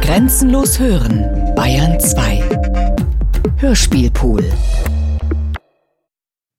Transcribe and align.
Grenzenlos 0.00 0.78
hören, 0.78 1.54
Bayern 1.54 2.00
2. 2.00 2.40
Hörspielpool. 3.58 4.44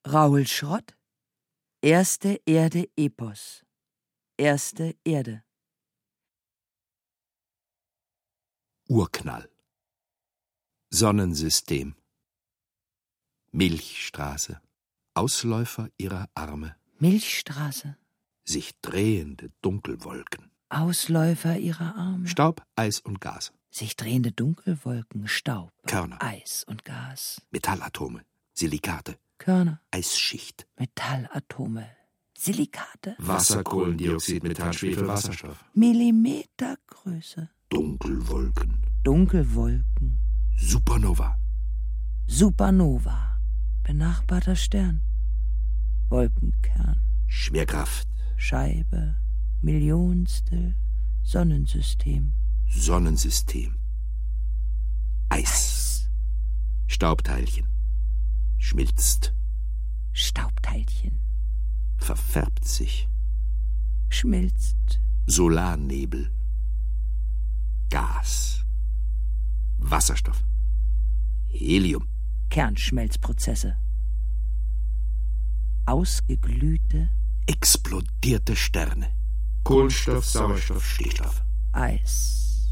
Raul 0.06 0.46
Schrott, 0.48 0.96
Erste 1.82 2.42
Erde 2.46 2.90
Epos. 2.96 3.64
Erste 4.38 4.96
Erde. 5.04 5.44
Urknall. 8.90 9.50
Sonnensystem. 10.90 11.96
Milchstraße. 13.52 14.62
Ausläufer 15.14 15.90
ihrer 15.98 16.30
Arme. 16.34 16.76
Milchstraße. 17.00 17.98
Sich 18.44 18.80
drehende 18.82 19.52
Dunkelwolken. 19.62 20.47
Ausläufer 20.70 21.58
ihrer 21.58 21.96
Arme. 21.96 22.28
Staub, 22.28 22.64
Eis 22.76 23.00
und 23.00 23.22
Gas. 23.22 23.54
Sich 23.70 23.96
drehende 23.96 24.32
Dunkelwolken, 24.32 25.28
Staub. 25.28 25.72
Körner. 25.86 26.18
Eis 26.22 26.64
und 26.68 26.84
Gas. 26.84 27.42
Metallatome. 27.52 28.22
Silikate. 28.54 29.18
Körner. 29.38 29.82
Eisschicht. 29.92 30.68
Metallatome. 30.78 31.88
Silikate. 32.38 33.16
Wasser, 33.20 33.64
Kohlendioxid, 33.64 34.44
Methan, 34.44 34.74
Schwefel, 34.74 35.08
Wasserstoff. 35.08 35.64
Millimetergröße. 35.74 37.50
Dunkelwolken. 37.70 38.84
Dunkelwolken. 39.04 40.20
Supernova. 40.58 41.38
Supernova. 42.28 43.40
Benachbarter 43.84 44.56
Stern. 44.56 45.02
Wolkenkern. 46.10 47.02
Schwerkraft. 47.28 48.08
Scheibe. 48.38 49.16
Millionstel. 49.62 50.76
Sonnensystem. 51.24 52.34
Sonnensystem. 52.70 53.80
Eis. 55.30 56.10
Staubteilchen. 56.88 57.68
Schmilzt. 58.58 59.34
Staubteilchen. 60.14 61.20
Verfärbt 61.98 62.66
sich. 62.66 63.10
Schmilzt. 64.10 65.02
Solarnebel. 65.26 66.32
Gas. 67.90 68.66
Wasserstoff. 69.78 70.44
Helium. 71.48 72.08
Kernschmelzprozesse. 72.50 73.78
Ausgeglühte 75.86 77.10
Explodierte 77.48 78.56
Sterne. 78.56 79.17
Kohlenstoff, 79.68 80.24
Sauerstoff, 80.24 80.86
Stickstoff. 80.86 81.44
Eis. 81.74 82.70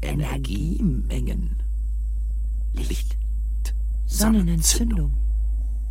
Energiemengen. 0.00 1.56
Licht. 2.74 3.18
Sonnenentzündung. 4.06 5.12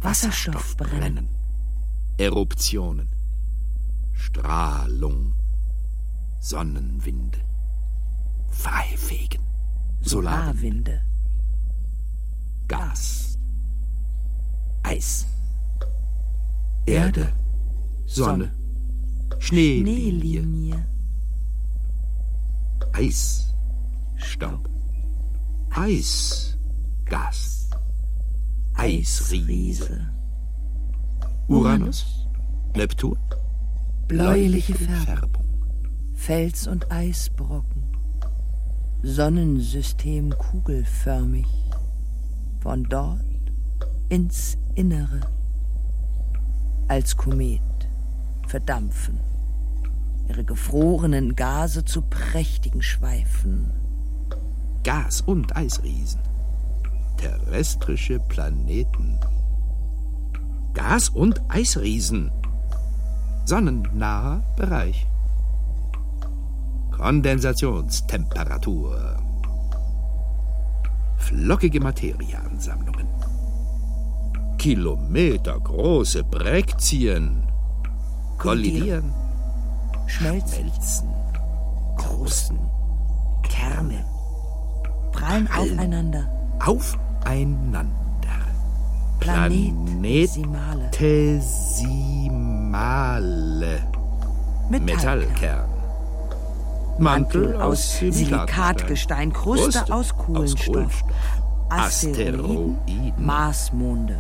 Wasserstoffbrennen. 0.02 1.28
Eruptionen. 2.18 3.10
Strahlung. 4.14 5.34
Sonnenwinde. 6.40 7.40
Freifegen. 8.50 9.42
Solarwinde. 10.02 11.02
Solarwinde. 11.02 11.02
Gas. 12.68 13.38
Eis. 14.84 15.28
Erde. 16.86 17.34
Sonne. 18.06 18.52
Schneelinie. 19.40 20.20
Schneelinie. 20.20 20.88
Eis. 22.94 23.54
Staub. 24.18 24.70
Eis. 25.70 26.58
Gas. 27.06 27.70
Eisriese. 28.76 30.17
Uranus. 31.48 32.28
Neptun. 32.76 33.18
Bläuliche 34.08 34.76
Färbung. 34.76 35.46
Fels- 36.14 36.68
und 36.68 36.92
Eisbrocken. 36.92 37.84
Sonnensystem 39.02 40.38
kugelförmig. 40.38 41.48
Von 42.60 42.84
dort 42.84 43.22
ins 44.10 44.58
Innere. 44.76 45.22
Als 46.90 47.16
Komet 47.16 47.62
verdampfen. 48.48 49.20
Ihre 50.28 50.44
gefrorenen 50.44 51.36
Gase 51.36 51.86
zu 51.86 52.02
prächtigen 52.02 52.82
Schweifen. 52.82 53.72
Gas- 54.84 55.22
und 55.22 55.56
Eisriesen. 55.56 56.20
Terrestrische 57.18 58.20
Planeten. 58.20 59.18
Gas- 60.78 61.10
und 61.10 61.42
Eisriesen. 61.50 62.32
Sonnennaher 63.46 64.44
Bereich. 64.56 65.08
Kondensationstemperatur. 66.92 69.18
Flockige 71.18 71.80
Materieansammlungen. 71.80 73.08
Kilometergroße 74.60 76.24
Bräktien. 76.24 77.48
Kollidieren. 78.38 79.12
Schmelzen. 80.06 80.70
Schmelzen. 80.70 81.10
Krusten. 81.98 82.60
Kerne. 83.42 84.06
Prallen 85.12 85.50
aufeinander. 85.52 86.30
Aufeinander. 86.64 88.07
Planetesimale. 89.20 90.90
Planetesimale. 90.92 93.80
Metallkern. 94.70 95.70
Mantel 97.00 97.56
aus 97.62 98.00
Silikatgestein, 98.00 99.32
Kruste 99.32 99.72
Kruste 99.72 99.94
aus 99.94 100.18
Kohlenstoff, 100.18 101.04
Asteroiden, 101.70 102.78
Asteroiden. 102.80 103.26
Marsmonde. 103.26 104.20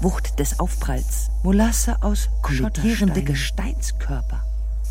Wucht 0.00 0.38
des 0.38 0.58
Aufpralls, 0.58 1.30
Molasse 1.42 2.02
aus 2.02 2.30
kolliderende 2.42 3.22
Gesteinskörper, 3.22 4.42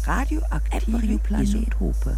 radioaktive 0.06 1.20
Isotope, 1.42 2.18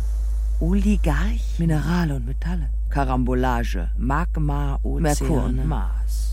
Oligarch, 0.59 1.59
Minerale 1.59 2.15
und 2.15 2.25
Metalle, 2.25 2.69
Karambolage, 2.89 3.89
Magma, 3.97 4.79
Ozeane, 4.83 5.01
Merkur 5.01 5.43
und 5.45 5.67
Mars, 5.67 6.26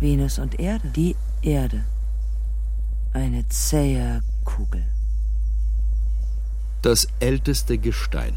Venus 0.00 0.38
und 0.38 0.58
Erde, 0.58 0.88
die 0.96 1.14
Erde, 1.42 1.84
eine 3.12 3.46
zähe 3.48 4.22
Kugel. 4.44 4.82
Das 6.80 7.06
älteste 7.20 7.76
Gestein. 7.76 8.34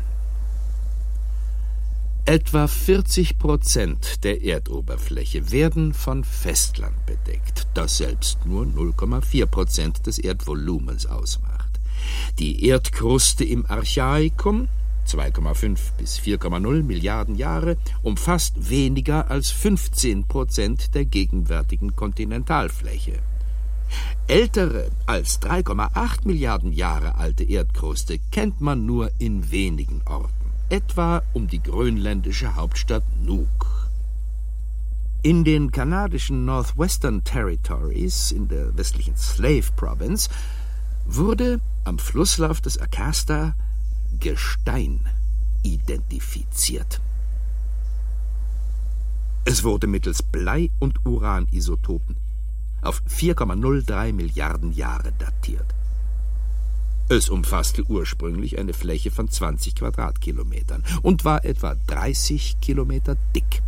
Etwa 2.25 2.68
40 2.68 3.38
Prozent 3.39 4.24
der 4.25 4.44
Erdoberfläche 4.44 5.51
werden 5.51 5.94
von 5.94 6.25
Festland 6.25 7.06
bedeckt, 7.06 7.68
das 7.74 7.98
selbst 7.98 8.45
nur 8.45 8.65
0,4 8.65 9.45
Prozent 9.45 10.06
des 10.06 10.19
Erdvolumens 10.19 11.06
ausmacht. 11.06 11.80
Die 12.39 12.65
Erdkruste 12.65 13.45
im 13.45 13.65
Archaikum, 13.65 14.68
2,5 15.07 15.77
bis 15.97 16.19
4,0 16.19 16.83
Milliarden 16.83 17.35
Jahre, 17.35 17.77
umfasst 18.01 18.69
weniger 18.69 19.29
als 19.29 19.51
15 19.51 20.25
Prozent 20.27 20.94
der 20.95 21.05
gegenwärtigen 21.05 21.95
Kontinentalfläche. 21.95 23.19
Ältere 24.27 24.89
als 25.05 25.41
3,8 25.41 26.25
Milliarden 26.25 26.71
Jahre 26.71 27.15
alte 27.15 27.44
Erdkruste 27.44 28.19
kennt 28.31 28.61
man 28.61 28.85
nur 28.85 29.11
in 29.19 29.51
wenigen 29.51 30.01
Orten, 30.05 30.51
etwa 30.69 31.21
um 31.33 31.47
die 31.47 31.61
grönländische 31.61 32.55
Hauptstadt 32.55 33.03
Nuuk. 33.21 33.89
In 35.21 35.44
den 35.44 35.71
kanadischen 35.71 36.45
Northwestern 36.45 37.23
Territories 37.23 38.31
in 38.31 38.47
der 38.47 38.75
westlichen 38.77 39.15
Slave 39.15 39.71
Province 39.75 40.29
wurde 41.05 41.59
am 41.85 41.97
Flusslauf 41.97 42.61
des 42.61 42.77
Akasta 42.77 43.55
Gestein 44.19 45.00
identifiziert. 45.63 47.01
Es 49.45 49.63
wurde 49.63 49.88
mittels 49.88 50.24
Blei- 50.24 50.71
und 50.80 51.06
Uranisotopen 51.06 52.15
auf 52.81 53.01
4,03 53.10 54.13
Milliarden 54.13 54.71
Jahre 54.74 55.12
datiert. 55.13 55.74
Es 57.10 57.30
umfasste 57.30 57.83
ursprünglich 57.83 58.57
eine 58.57 58.74
Fläche 58.74 59.12
von 59.12 59.30
20 59.30 59.75
Quadratkilometern 59.75 60.83
und 61.01 61.25
war 61.25 61.44
etwa 61.44 61.75
30 61.88 62.62
Kilometer 62.62 63.15
dick. 63.36 63.62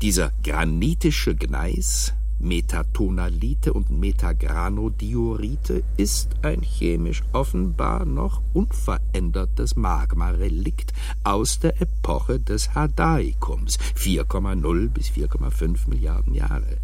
Dieser 0.00 0.32
granitische 0.42 1.34
Gneis, 1.34 2.14
Metatonalite 2.38 3.72
und 3.72 3.90
Metagranodiorite, 3.90 5.82
ist 5.96 6.30
ein 6.42 6.62
chemisch 6.62 7.22
offenbar 7.32 8.04
noch 8.04 8.42
unverändertes 8.52 9.76
Magmarelikt 9.76 10.92
aus 11.24 11.58
der 11.58 11.80
Epoche 11.80 12.38
des 12.40 12.74
Hadaikums, 12.74 13.78
4,0 13.96 14.88
bis 14.88 15.08
4,5 15.08 15.88
Milliarden 15.88 16.34
Jahre. 16.34 16.78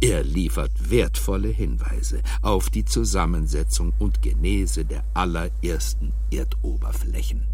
Er 0.00 0.22
liefert 0.22 0.90
wertvolle 0.90 1.48
Hinweise 1.48 2.20
auf 2.42 2.68
die 2.68 2.84
Zusammensetzung 2.84 3.94
und 3.98 4.20
Genese 4.20 4.84
der 4.84 5.04
allerersten 5.14 6.12
Erdoberflächen. 6.30 7.46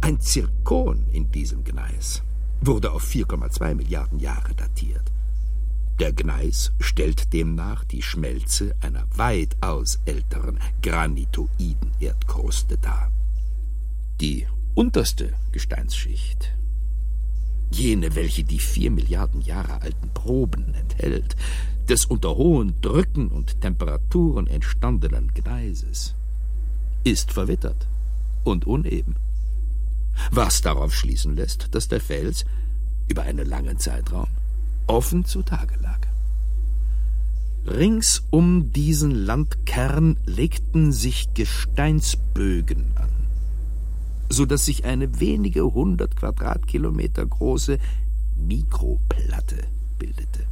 Ein 0.00 0.20
Zirkon 0.20 1.06
in 1.12 1.30
diesem 1.30 1.62
Gneis 1.62 2.22
wurde 2.60 2.92
auf 2.92 3.04
4,2 3.04 3.74
Milliarden 3.74 4.18
Jahre 4.18 4.54
datiert. 4.54 5.12
Der 6.00 6.12
Gneis 6.12 6.72
stellt 6.80 7.32
demnach 7.32 7.84
die 7.84 8.02
Schmelze 8.02 8.74
einer 8.80 9.04
weitaus 9.16 10.00
älteren 10.06 10.58
granitoiden 10.82 11.92
Erdkruste 12.00 12.78
dar. 12.78 13.12
Die 14.20 14.46
unterste 14.74 15.34
Gesteinsschicht 15.52 16.54
jene, 17.74 18.14
welche 18.14 18.44
die 18.44 18.58
vier 18.58 18.90
Milliarden 18.90 19.40
Jahre 19.40 19.82
alten 19.82 20.08
Proben 20.10 20.74
enthält, 20.74 21.36
des 21.88 22.06
unter 22.06 22.36
hohen 22.36 22.80
Drücken 22.80 23.28
und 23.28 23.60
Temperaturen 23.60 24.46
entstandenen 24.46 25.32
Gneises, 25.34 26.14
ist 27.02 27.32
verwittert 27.32 27.86
und 28.44 28.66
uneben, 28.66 29.16
was 30.30 30.60
darauf 30.62 30.94
schließen 30.94 31.36
lässt, 31.36 31.74
dass 31.74 31.88
der 31.88 32.00
Fels 32.00 32.44
über 33.08 33.22
einen 33.22 33.46
langen 33.46 33.78
Zeitraum 33.78 34.28
offen 34.86 35.24
zutage 35.24 35.74
lag. 35.82 36.00
Rings 37.66 38.22
um 38.30 38.72
diesen 38.72 39.10
Landkern 39.10 40.18
legten 40.26 40.92
sich 40.92 41.32
Gesteinsbögen 41.34 42.92
an 42.96 43.24
so 44.28 44.46
dass 44.46 44.64
sich 44.64 44.84
eine 44.84 45.20
wenige 45.20 45.64
hundert 45.64 46.16
Quadratkilometer 46.16 47.24
große 47.26 47.78
Mikroplatte 48.36 49.64
bildete. 49.98 50.44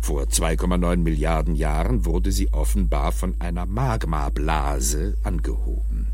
Vor 0.00 0.24
2,9 0.24 0.96
Milliarden 0.98 1.54
Jahren 1.54 2.04
wurde 2.04 2.30
sie 2.30 2.52
offenbar 2.52 3.12
von 3.12 3.40
einer 3.40 3.64
Magmablase 3.64 5.16
angehoben. 5.22 6.08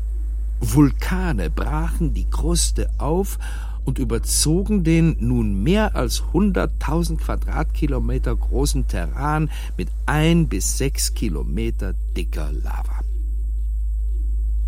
Vulkane 0.61 1.49
brachen 1.49 2.13
die 2.13 2.29
Kruste 2.29 2.89
auf 2.99 3.39
und 3.83 3.97
überzogen 3.97 4.83
den 4.83 5.17
nun 5.19 5.63
mehr 5.63 5.95
als 5.95 6.21
100.000 6.33 7.17
Quadratkilometer 7.17 8.35
großen 8.35 8.87
Terran 8.87 9.49
mit 9.75 9.89
ein 10.05 10.47
bis 10.47 10.77
sechs 10.77 11.15
Kilometer 11.15 11.95
dicker 12.15 12.51
Lava. 12.51 12.99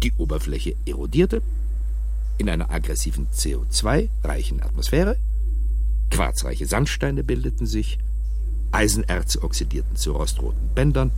Die 0.02 0.12
Oberfläche 0.18 0.76
erodierte 0.86 1.44
in 2.40 2.50
einer 2.50 2.72
aggressiven 2.72 3.28
CO2-reichen 3.28 4.64
Atmosphäre, 4.64 5.16
quarzreiche 6.10 6.66
Sandsteine 6.66 7.24
bildeten 7.24 7.68
sich, 7.68 8.00
Eisenerze 8.72 9.44
oxidierten 9.44 9.96
zu 9.96 10.14
rostroten 10.14 10.70
Bändern 10.74 11.12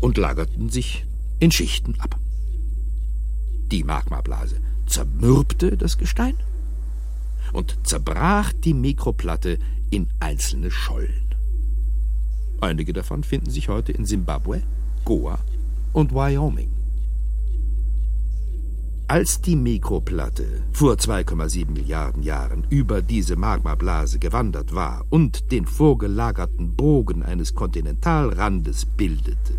und 0.00 0.16
lagerten 0.16 0.70
sich 0.70 1.04
in 1.38 1.52
Schichten 1.52 2.00
ab. 2.00 2.18
Die 3.70 3.84
Magmablase 3.84 4.56
zermürbte 4.86 5.76
das 5.76 5.96
Gestein 5.96 6.34
und 7.52 7.78
zerbrach 7.84 8.52
die 8.52 8.74
Mikroplatte 8.74 9.58
in 9.90 10.08
einzelne 10.18 10.70
Schollen. 10.70 11.34
Einige 12.60 12.92
davon 12.92 13.22
finden 13.22 13.50
sich 13.50 13.68
heute 13.68 13.92
in 13.92 14.04
Simbabwe, 14.04 14.62
Goa 15.04 15.38
und 15.92 16.12
Wyoming. 16.12 16.70
Als 19.06 19.40
die 19.40 19.56
Mikroplatte 19.56 20.62
vor 20.72 20.94
2,7 20.94 21.70
Milliarden 21.72 22.22
Jahren 22.22 22.64
über 22.70 23.02
diese 23.02 23.34
Magmablase 23.34 24.20
gewandert 24.20 24.72
war 24.72 25.04
und 25.10 25.50
den 25.50 25.66
vorgelagerten 25.66 26.76
Bogen 26.76 27.24
eines 27.24 27.54
Kontinentalrandes 27.54 28.84
bildete, 28.84 29.54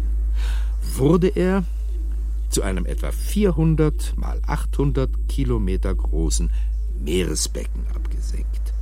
wurde 0.96 1.28
er 1.28 1.66
zu 2.52 2.62
einem 2.62 2.86
etwa 2.86 3.12
400 3.12 4.14
mal 4.18 4.42
800 4.46 5.10
Kilometer 5.28 5.96
großen 5.96 6.52
Meeresbecken 7.00 7.88
abgesenkt. 7.96 8.74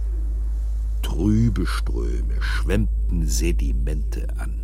Trübe 1.02 1.66
Ströme 1.66 2.42
schwemmten 2.42 3.28
Sedimente 3.28 4.28
an. 4.38 4.62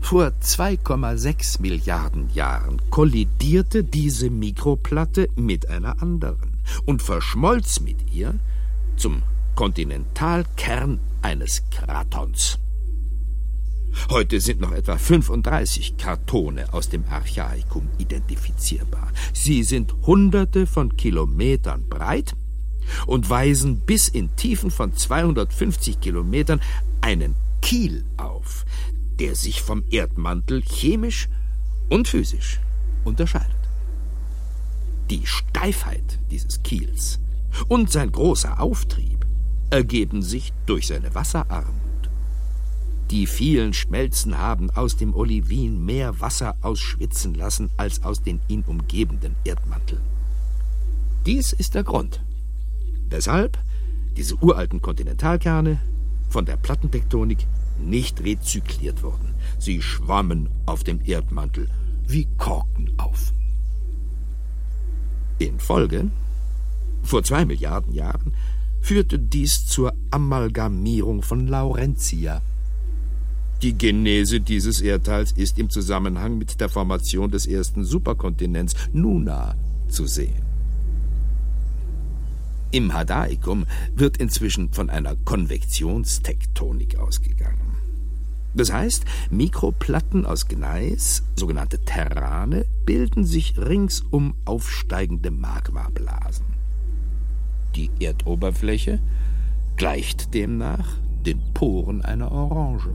Vor 0.00 0.32
2,6 0.42 1.62
Milliarden 1.62 2.28
Jahren 2.34 2.78
kollidierte 2.90 3.84
diese 3.84 4.28
Mikroplatte 4.28 5.28
mit 5.34 5.68
einer 5.70 6.02
anderen 6.02 6.58
und 6.84 7.00
verschmolz 7.02 7.80
mit 7.80 8.12
ihr 8.12 8.34
zum 8.96 9.22
Kontinentalkern 9.54 11.00
eines 11.22 11.62
Kratons. 11.70 12.58
Heute 14.10 14.40
sind 14.40 14.60
noch 14.60 14.72
etwa 14.72 14.98
35 14.98 15.96
Kartone 15.96 16.72
aus 16.72 16.88
dem 16.88 17.04
Archaikum 17.08 17.88
identifizierbar. 17.98 19.10
Sie 19.32 19.62
sind 19.62 19.94
Hunderte 20.06 20.66
von 20.66 20.96
Kilometern 20.96 21.88
breit 21.88 22.34
und 23.06 23.30
weisen 23.30 23.80
bis 23.80 24.08
in 24.08 24.34
Tiefen 24.36 24.70
von 24.70 24.94
250 24.94 26.00
Kilometern 26.00 26.60
einen 27.00 27.34
Kiel 27.62 28.04
auf, 28.16 28.64
der 29.18 29.34
sich 29.34 29.62
vom 29.62 29.84
Erdmantel 29.90 30.62
chemisch 30.62 31.28
und 31.88 32.08
physisch 32.08 32.60
unterscheidet. 33.04 33.50
Die 35.10 35.26
Steifheit 35.26 36.18
dieses 36.30 36.62
Kiels 36.62 37.20
und 37.68 37.90
sein 37.90 38.10
großer 38.10 38.60
Auftrieb 38.60 39.26
ergeben 39.70 40.22
sich 40.22 40.52
durch 40.66 40.86
seine 40.86 41.14
Wasserarmut. 41.14 41.83
Die 43.14 43.28
vielen 43.28 43.72
Schmelzen 43.74 44.38
haben 44.38 44.70
aus 44.70 44.96
dem 44.96 45.14
Olivin 45.14 45.84
mehr 45.84 46.18
Wasser 46.20 46.56
ausschwitzen 46.62 47.32
lassen 47.32 47.70
als 47.76 48.02
aus 48.02 48.24
den 48.24 48.40
ihn 48.48 48.64
umgebenden 48.66 49.36
Erdmantel. 49.44 50.00
Dies 51.24 51.52
ist 51.52 51.76
der 51.76 51.84
Grund, 51.84 52.24
weshalb 53.10 53.56
diese 54.16 54.34
uralten 54.42 54.82
Kontinentalkerne 54.82 55.78
von 56.28 56.44
der 56.44 56.56
Plattentektonik 56.56 57.46
nicht 57.78 58.20
rezykliert 58.24 59.04
wurden. 59.04 59.36
Sie 59.60 59.80
schwammen 59.80 60.48
auf 60.66 60.82
dem 60.82 60.98
Erdmantel 61.04 61.70
wie 62.08 62.26
Korken 62.36 62.94
auf. 62.96 63.32
In 65.38 65.60
Folge, 65.60 66.10
vor 67.04 67.22
zwei 67.22 67.44
Milliarden 67.44 67.94
Jahren, 67.94 68.34
führte 68.80 69.20
dies 69.20 69.66
zur 69.66 69.94
Amalgamierung 70.10 71.22
von 71.22 71.46
Laurentia. 71.46 72.42
Die 73.64 73.78
Genese 73.78 74.42
dieses 74.42 74.82
Erdteils 74.82 75.32
ist 75.32 75.58
im 75.58 75.70
Zusammenhang 75.70 76.36
mit 76.36 76.60
der 76.60 76.68
Formation 76.68 77.30
des 77.30 77.46
ersten 77.46 77.82
Superkontinents 77.82 78.74
Nuna 78.92 79.54
zu 79.88 80.06
sehen. 80.06 80.42
Im 82.72 82.92
Hadaikum 82.92 83.64
wird 83.96 84.18
inzwischen 84.18 84.70
von 84.70 84.90
einer 84.90 85.16
Konvektionstektonik 85.16 86.98
ausgegangen. 86.98 87.78
Das 88.52 88.70
heißt, 88.70 89.06
Mikroplatten 89.30 90.26
aus 90.26 90.46
Gneis, 90.46 91.22
sogenannte 91.34 91.82
Terrane, 91.86 92.66
bilden 92.84 93.24
sich 93.24 93.56
ringsum 93.56 94.34
aufsteigende 94.44 95.30
Magmablasen. 95.30 96.44
Die 97.76 97.88
Erdoberfläche 97.98 99.00
gleicht 99.76 100.34
demnach 100.34 100.98
den 101.24 101.40
Poren 101.54 102.02
einer 102.02 102.30
Orange. 102.30 102.90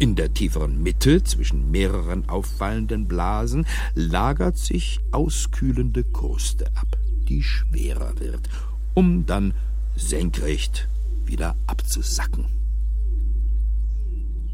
In 0.00 0.14
der 0.14 0.32
tieferen 0.32 0.80
Mitte, 0.80 1.24
zwischen 1.24 1.72
mehreren 1.72 2.28
auffallenden 2.28 3.08
Blasen, 3.08 3.66
lagert 3.94 4.56
sich 4.56 5.00
auskühlende 5.10 6.04
Kruste 6.04 6.66
ab, 6.76 6.96
die 7.28 7.42
schwerer 7.42 8.12
wird, 8.20 8.48
um 8.94 9.26
dann 9.26 9.54
senkrecht 9.96 10.88
wieder 11.24 11.56
abzusacken. 11.66 12.46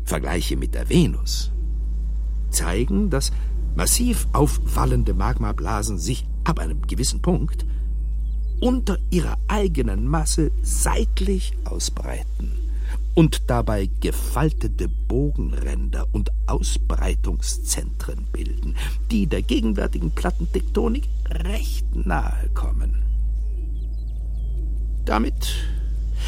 Vergleiche 0.04 0.56
mit 0.56 0.74
der 0.74 0.88
Venus 0.88 1.52
zeigen, 2.48 3.10
dass 3.10 3.30
massiv 3.76 4.26
aufwallende 4.32 5.12
Magmablasen 5.12 5.98
sich 5.98 6.26
ab 6.44 6.58
einem 6.58 6.80
gewissen 6.86 7.20
Punkt 7.20 7.66
unter 8.60 8.96
ihrer 9.10 9.36
eigenen 9.48 10.06
Masse 10.06 10.52
seitlich 10.62 11.52
ausbreiten 11.64 12.63
und 13.14 13.48
dabei 13.48 13.88
gefaltete 14.00 14.88
Bogenränder 14.88 16.06
und 16.12 16.30
Ausbreitungszentren 16.46 18.26
bilden, 18.32 18.76
die 19.10 19.26
der 19.26 19.42
gegenwärtigen 19.42 20.10
Plattentektonik 20.10 21.08
recht 21.30 21.86
nahe 21.94 22.48
kommen. 22.54 23.02
Damit 25.04 25.54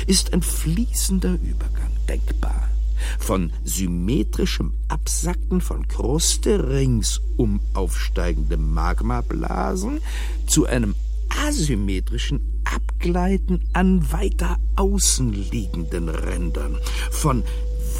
ist 0.06 0.32
ein 0.32 0.42
fließender 0.42 1.38
Übergang 1.42 1.90
denkbar 2.08 2.68
von 3.18 3.52
symmetrischem 3.64 4.72
Absacken 4.88 5.60
von 5.60 5.86
Kruste 5.88 6.68
ringsum 6.70 7.60
aufsteigende 7.74 8.56
Magmablasen 8.56 10.00
zu 10.46 10.66
einem 10.66 10.94
asymmetrischen 11.44 12.62
Abgleiten 12.64 13.60
an 13.72 14.12
weiter 14.12 14.58
außen 14.76 15.32
liegenden 15.32 16.08
Rändern, 16.08 16.76
von 17.10 17.42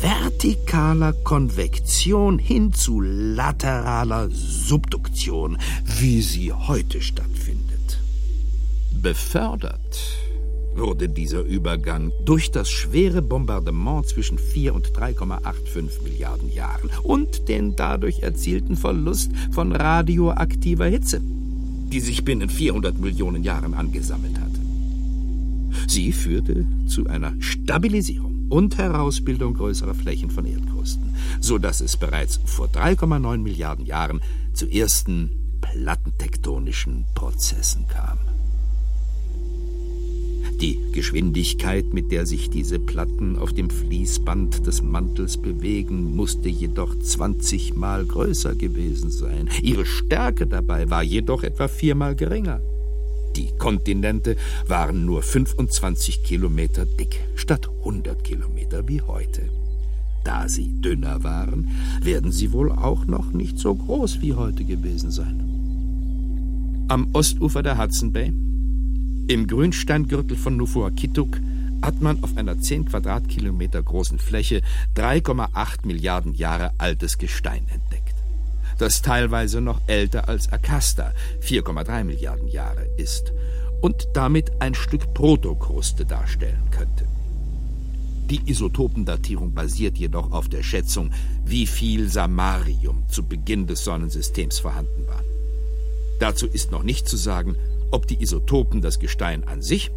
vertikaler 0.00 1.12
Konvektion 1.12 2.38
hin 2.38 2.72
zu 2.72 3.00
lateraler 3.00 4.28
Subduktion, 4.30 5.58
wie 5.84 6.20
sie 6.22 6.52
heute 6.52 7.00
stattfindet. 7.00 8.00
Befördert 8.90 9.98
wurde 10.74 11.08
dieser 11.08 11.40
Übergang 11.42 12.12
durch 12.24 12.50
das 12.50 12.68
schwere 12.70 13.22
Bombardement 13.22 14.06
zwischen 14.06 14.38
4 14.38 14.74
und 14.74 14.88
3,85 14.88 16.02
Milliarden 16.02 16.52
Jahren 16.52 16.90
und 17.02 17.48
den 17.48 17.76
dadurch 17.76 18.20
erzielten 18.20 18.76
Verlust 18.76 19.30
von 19.52 19.72
radioaktiver 19.72 20.86
Hitze 20.86 21.22
die 21.92 22.00
sich 22.00 22.24
binnen 22.24 22.48
400 22.48 22.98
Millionen 22.98 23.42
Jahren 23.42 23.74
angesammelt 23.74 24.38
hat. 24.38 24.50
Sie 25.86 26.12
führte 26.12 26.66
zu 26.86 27.06
einer 27.06 27.34
Stabilisierung 27.40 28.46
und 28.48 28.78
Herausbildung 28.78 29.54
größerer 29.54 29.94
Flächen 29.94 30.30
von 30.30 30.46
Erdkrusten, 30.46 31.14
so 31.40 31.58
dass 31.58 31.80
es 31.80 31.96
bereits 31.96 32.40
vor 32.44 32.68
3,9 32.68 33.38
Milliarden 33.38 33.86
Jahren 33.86 34.20
zu 34.52 34.68
ersten 34.68 35.30
plattentektonischen 35.60 37.04
Prozessen 37.14 37.86
kam. 37.88 38.18
Die 40.60 40.78
Geschwindigkeit, 40.92 41.92
mit 41.92 42.10
der 42.10 42.24
sich 42.24 42.48
diese 42.48 42.78
Platten 42.78 43.36
auf 43.36 43.52
dem 43.52 43.68
Fließband 43.68 44.66
des 44.66 44.80
Mantels 44.80 45.36
bewegen, 45.36 46.16
musste 46.16 46.48
jedoch 46.48 46.98
20 46.98 47.74
Mal 47.76 48.06
größer 48.06 48.54
gewesen 48.54 49.10
sein. 49.10 49.50
Ihre 49.62 49.84
Stärke 49.84 50.46
dabei 50.46 50.88
war 50.88 51.02
jedoch 51.02 51.42
etwa 51.42 51.68
viermal 51.68 52.16
geringer. 52.16 52.62
Die 53.36 53.50
Kontinente 53.58 54.36
waren 54.66 55.04
nur 55.04 55.22
25 55.22 56.22
Kilometer 56.22 56.86
dick 56.86 57.20
statt 57.34 57.68
100 57.80 58.24
Kilometer 58.24 58.88
wie 58.88 59.02
heute. 59.02 59.42
Da 60.24 60.48
sie 60.48 60.80
dünner 60.80 61.22
waren, 61.22 61.68
werden 62.02 62.32
sie 62.32 62.52
wohl 62.52 62.72
auch 62.72 63.04
noch 63.04 63.30
nicht 63.30 63.58
so 63.58 63.74
groß 63.74 64.22
wie 64.22 64.32
heute 64.32 64.64
gewesen 64.64 65.10
sein. 65.10 65.42
Am 66.88 67.08
Ostufer 67.12 67.62
der 67.62 67.76
Hudson 67.76 68.10
Bay 68.10 68.32
im 69.28 69.46
Grünsteingürtel 69.46 70.36
von 70.36 70.56
Nufuakituk 70.56 71.38
hat 71.82 72.00
man 72.00 72.22
auf 72.22 72.36
einer 72.36 72.60
10 72.60 72.86
Quadratkilometer 72.86 73.82
großen 73.82 74.18
Fläche 74.18 74.62
3,8 74.94 75.86
Milliarden 75.86 76.34
Jahre 76.34 76.72
altes 76.78 77.18
Gestein 77.18 77.66
entdeckt, 77.68 78.14
das 78.78 79.02
teilweise 79.02 79.60
noch 79.60 79.80
älter 79.86 80.28
als 80.28 80.52
Akasta, 80.52 81.12
4,3 81.42 82.04
Milliarden 82.04 82.48
Jahre 82.48 82.86
ist 82.96 83.32
und 83.80 84.08
damit 84.14 84.60
ein 84.60 84.74
Stück 84.74 85.12
Protokruste 85.12 86.04
darstellen 86.04 86.70
könnte. 86.70 87.06
Die 88.30 88.40
Isotopendatierung 88.50 89.54
basiert 89.54 89.98
jedoch 89.98 90.32
auf 90.32 90.48
der 90.48 90.62
Schätzung, 90.62 91.12
wie 91.44 91.66
viel 91.66 92.08
Samarium 92.08 93.04
zu 93.08 93.24
Beginn 93.24 93.66
des 93.66 93.84
Sonnensystems 93.84 94.58
vorhanden 94.58 95.06
war. 95.06 95.22
Dazu 96.18 96.46
ist 96.46 96.72
noch 96.72 96.82
nicht 96.82 97.06
zu 97.08 97.16
sagen, 97.16 97.54
ob 97.90 98.06
die 98.06 98.22
Isotopen 98.22 98.80
das 98.80 98.98
Gestein 98.98 99.44
an 99.44 99.62
sich 99.62 99.90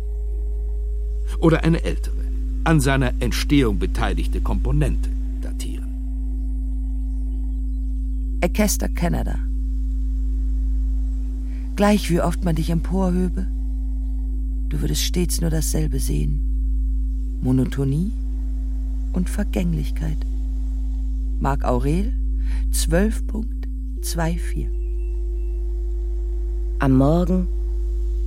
oder 1.39 1.63
eine 1.63 1.83
ältere, 1.83 2.23
an 2.63 2.79
seiner 2.79 3.13
Entstehung 3.19 3.79
beteiligte 3.79 4.41
Komponente 4.41 5.09
datieren. 5.41 5.89
Ekester 8.41 8.89
Canada. 8.89 9.37
Gleich 11.75 12.09
wie 12.09 12.21
oft 12.21 12.43
man 12.43 12.55
dich 12.55 12.69
emporhöbe, 12.69 13.47
du 14.69 14.81
würdest 14.81 15.03
stets 15.03 15.41
nur 15.41 15.49
dasselbe 15.49 15.99
sehen. 15.99 16.41
Monotonie 17.41 18.11
und 19.13 19.29
Vergänglichkeit. 19.29 20.17
Marc 21.39 21.63
Aurel 21.63 22.13
12.24 22.73 24.67
Am 26.79 26.97
Morgen 26.97 27.47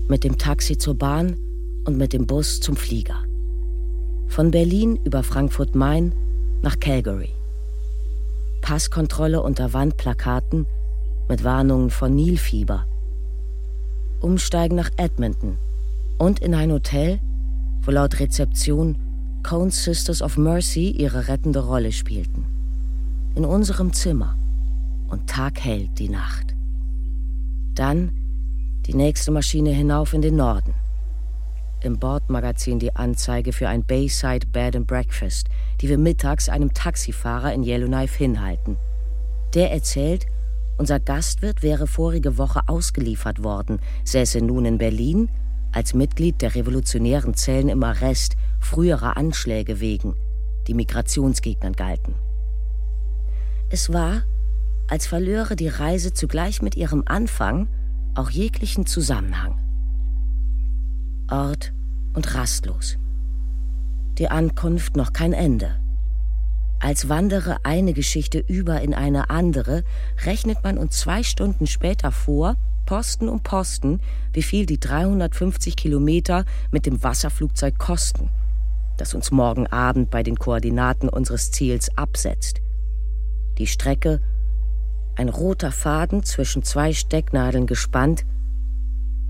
mit 0.09 0.25
dem 0.25 0.39
Taxi 0.39 0.77
zur 0.77 0.95
Bahn 0.95 1.37
und 1.85 1.97
mit 1.97 2.13
dem 2.13 2.27
Bus 2.27 2.61
zum 2.61 2.77
Flieger. 2.77 3.25
Von 4.29 4.51
Berlin 4.51 4.99
über 5.05 5.23
Frankfurt-Main 5.23 6.13
nach 6.63 6.79
Calgary. 6.81 7.31
Passkontrolle 8.61 9.43
unter 9.43 9.73
Wandplakaten 9.73 10.67
mit 11.29 11.45
Warnungen 11.45 11.91
von 11.91 12.15
Nilfieber. 12.15 12.87
Umsteigen 14.21 14.77
nach 14.77 14.91
Edmonton 14.97 15.59
und 16.19 16.39
in 16.41 16.55
ein 16.55 16.71
Hotel, 16.71 17.21
wo 17.83 17.91
laut 17.91 18.21
Rezeption 18.21 18.97
Cone 19.43 19.73
Sisters 19.73 20.23
of 20.23 20.37
Mercy 20.39 20.91
ihre 20.91 21.27
rettende 21.27 21.65
Rolle 21.67 21.91
spielten. 21.91 22.47
In 23.35 23.45
unserem 23.45 23.93
Zimmer 23.93 24.37
und 25.09 25.29
taghell 25.29 25.89
die 25.99 26.09
Nacht. 26.09 26.55
Dann 27.75 28.13
die 28.87 28.95
nächste 28.95 29.31
Maschine 29.31 29.71
hinauf 29.71 30.13
in 30.13 30.23
den 30.23 30.37
Norden. 30.37 30.75
Im 31.83 31.99
Bordmagazin 31.99 32.79
die 32.79 32.95
Anzeige 32.95 33.53
für 33.53 33.69
ein 33.69 33.85
Bayside 33.85 34.47
Bed 34.47 34.77
and 34.77 34.87
Breakfast, 34.87 35.49
die 35.81 35.89
wir 35.89 35.99
mittags 35.99 36.49
einem 36.49 36.75
Taxifahrer 36.75 37.53
in 37.53 37.65
Yellowknife 37.65 38.17
hinhalten. 38.19 38.77
Der 39.55 39.73
erzählt, 39.73 40.27
unser 40.79 41.01
Gastwirt 41.01 41.63
wäre 41.63 41.87
vorige 41.87 42.39
Woche 42.39 42.61
ausgeliefert 42.67 43.43
worden, 43.43 43.81
säße 44.05 44.41
nun 44.41 44.65
in 44.65 44.79
Berlin 44.79 45.29
als 45.73 45.95
Mitglied 45.95 46.43
der 46.43 46.55
revolutionären 46.55 47.35
Zellen 47.35 47.69
im 47.69 47.83
Arrest 47.83 48.37
früherer 48.61 49.17
Anschläge 49.17 49.81
wegen, 49.81 50.15
die 50.67 50.75
Migrationsgegnern 50.75 51.73
galten. 51.73 52.15
Es 53.71 53.93
war, 53.93 54.25
als 54.89 55.07
verlöre 55.07 55.57
die 55.57 55.69
Reise 55.69 56.13
zugleich 56.13 56.63
mit 56.63 56.77
ihrem 56.77 57.03
Anfang 57.07 57.69
auch 58.15 58.31
jeglichen 58.31 58.87
Zusammenhang. 58.87 59.59
Ort 61.31 61.73
und 62.15 62.35
rastlos. 62.35 62.99
Die 64.19 64.29
Ankunft 64.29 64.97
noch 64.97 65.13
kein 65.13 65.33
Ende. 65.33 65.79
Als 66.79 67.09
wandere 67.09 67.65
eine 67.65 67.93
Geschichte 67.93 68.39
über 68.41 68.81
in 68.81 68.93
eine 68.93 69.31
andere, 69.31 69.85
rechnet 70.25 70.65
man 70.65 70.79
uns 70.79 70.99
zwei 70.99 71.23
Stunden 71.23 71.67
später 71.67 72.11
vor, 72.11 72.57
Posten 72.87 73.29
um 73.29 73.43
Posten, 73.43 74.01
wie 74.33 74.43
viel 74.43 74.67
die 74.67 74.81
350 74.81 75.77
Kilometer 75.77 76.45
mit 76.73 76.85
dem 76.85 77.03
Wasserflugzeug 77.03 77.79
kosten, 77.79 78.29
das 78.99 79.15
uns 79.15 79.31
morgen 79.31 79.69
Abend 79.69 80.11
bei 80.11 80.23
den 80.23 80.37
Koordinaten 80.37 81.09
unseres 81.09 81.53
Ziels 81.53 81.97
absetzt. 81.97 82.61
Die 83.59 83.69
Strecke 83.69 84.21
ein 85.17 85.29
roter 85.29 85.73
Faden 85.73 86.23
zwischen 86.23 86.63
zwei 86.63 86.93
Stecknadeln 86.93 87.67
gespannt, 87.67 88.25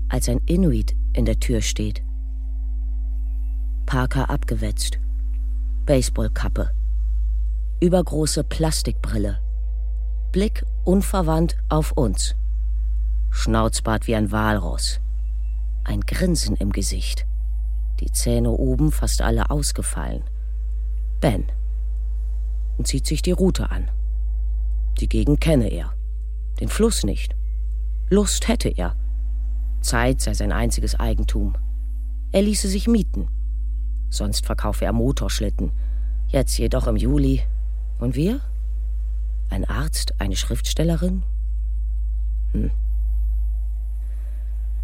als 0.09 0.29
ein 0.29 0.41
Inuit 0.45 0.95
in 1.13 1.25
der 1.25 1.39
Tür 1.39 1.61
steht. 1.61 2.03
Parker 3.85 4.29
abgewetzt, 4.29 4.99
Baseballkappe, 5.85 6.71
übergroße 7.81 8.43
Plastikbrille, 8.43 9.39
Blick 10.31 10.65
unverwandt 10.85 11.57
auf 11.69 11.91
uns, 11.91 12.35
Schnauzbart 13.29 14.07
wie 14.07 14.15
ein 14.15 14.31
Walross, 14.31 15.01
ein 15.83 16.01
Grinsen 16.01 16.55
im 16.55 16.71
Gesicht, 16.71 17.25
die 17.99 18.11
Zähne 18.11 18.51
oben 18.51 18.91
fast 18.91 19.21
alle 19.21 19.49
ausgefallen, 19.49 20.23
Ben. 21.19 21.45
Und 22.77 22.87
zieht 22.87 23.05
sich 23.05 23.21
die 23.21 23.31
Route 23.31 23.69
an. 23.69 23.89
Die 24.99 25.09
Gegend 25.09 25.41
kenne 25.41 25.69
er, 25.69 25.93
den 26.59 26.69
Fluss 26.69 27.03
nicht. 27.03 27.35
Lust 28.09 28.47
hätte 28.47 28.69
er. 28.69 28.95
Zeit 29.81 30.21
sei 30.21 30.33
sein 30.33 30.51
einziges 30.51 30.99
Eigentum. 30.99 31.55
Er 32.31 32.41
ließe 32.41 32.67
sich 32.67 32.87
mieten. 32.87 33.27
Sonst 34.09 34.45
verkaufe 34.45 34.85
er 34.85 34.93
Motorschlitten. 34.93 35.71
Jetzt 36.27 36.57
jedoch 36.57 36.87
im 36.87 36.95
Juli. 36.95 37.41
Und 37.99 38.15
wir? 38.15 38.39
Ein 39.49 39.65
Arzt, 39.65 40.13
eine 40.19 40.35
Schriftstellerin? 40.35 41.23
Hm. 42.51 42.71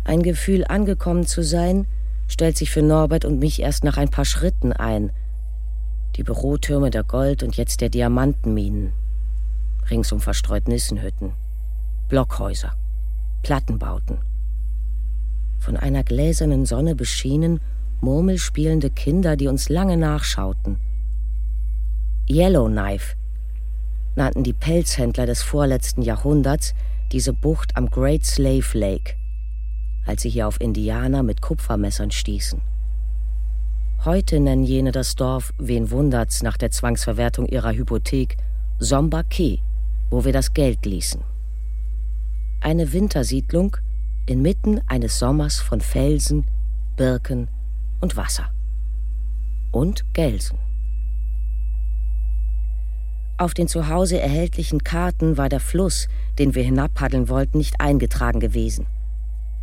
Ein 0.04 0.24
Gefühl, 0.24 0.66
angekommen 0.66 1.26
zu 1.26 1.44
sein, 1.44 1.86
stellt 2.28 2.58
sich 2.58 2.72
für 2.72 2.82
Norbert 2.82 3.26
und 3.26 3.40
mich 3.40 3.62
erst 3.62 3.84
nach 3.84 3.98
ein 3.98 4.10
paar 4.10 4.26
Schritten 4.26 4.74
ein. 4.74 5.12
Die 6.16 6.24
Bürotürme 6.24 6.90
der 6.90 7.04
Gold- 7.04 7.44
und 7.44 7.58
jetzt 7.58 7.82
der 7.82 7.90
Diamantenminen. 7.90 8.94
Ringsum 9.90 10.20
verstreut 10.20 10.68
Nissenhütten, 10.68 11.34
Blockhäuser, 12.10 12.74
Plattenbauten. 13.44 14.20
Von 15.60 15.78
einer 15.78 16.04
gläsernen 16.04 16.66
Sonne 16.66 16.96
beschienen, 16.96 17.60
murmelspielende 18.02 18.90
Kinder, 18.90 19.36
die 19.36 19.48
uns 19.48 19.70
lange 19.70 19.98
nachschauten. 19.98 20.78
Yellowknife 22.30 23.16
nannten 24.16 24.44
die 24.44 24.54
Pelzhändler 24.54 25.26
des 25.26 25.42
vorletzten 25.42 26.02
Jahrhunderts 26.02 26.74
diese 27.12 27.34
Bucht 27.34 27.76
am 27.76 27.90
Great 27.90 28.26
Slave 28.26 28.78
Lake, 28.78 29.16
als 30.06 30.22
sie 30.22 30.30
hier 30.30 30.48
auf 30.48 30.62
Indianer 30.62 31.24
mit 31.24 31.42
Kupfermessern 31.42 32.12
stießen. 32.12 32.62
Heute 34.06 34.40
nennen 34.40 34.64
jene 34.64 34.92
das 34.92 35.16
Dorf, 35.16 35.54
wen 35.58 35.92
wundert's, 35.92 36.44
nach 36.44 36.58
der 36.58 36.72
Zwangsverwertung 36.72 37.48
ihrer 37.48 37.74
Hypothek, 37.74 38.38
Sombaké, 38.80 39.60
wo 40.10 40.26
wir 40.26 40.34
das 40.34 40.54
Geld 40.54 40.86
ließen. 40.86 41.22
Eine 42.62 42.92
Wintersiedlung 42.92 43.78
inmitten 44.26 44.82
eines 44.88 45.20
Sommers 45.20 45.60
von 45.60 45.82
Felsen, 45.82 46.46
Birken 46.98 47.48
und 48.02 48.16
Wasser. 48.18 48.52
Und 49.72 50.14
Gelsen. 50.14 50.58
Auf 53.38 53.54
den 53.54 53.70
zu 53.70 53.88
Hause 53.88 54.20
erhältlichen 54.20 54.84
Karten 54.84 55.38
war 55.38 55.48
der 55.48 55.62
Fluss, 55.62 56.10
den 56.38 56.56
wir 56.56 56.64
hinabpaddeln 56.64 57.30
wollten, 57.30 57.58
nicht 57.58 57.80
eingetragen 57.80 58.42
gewesen. 58.42 58.86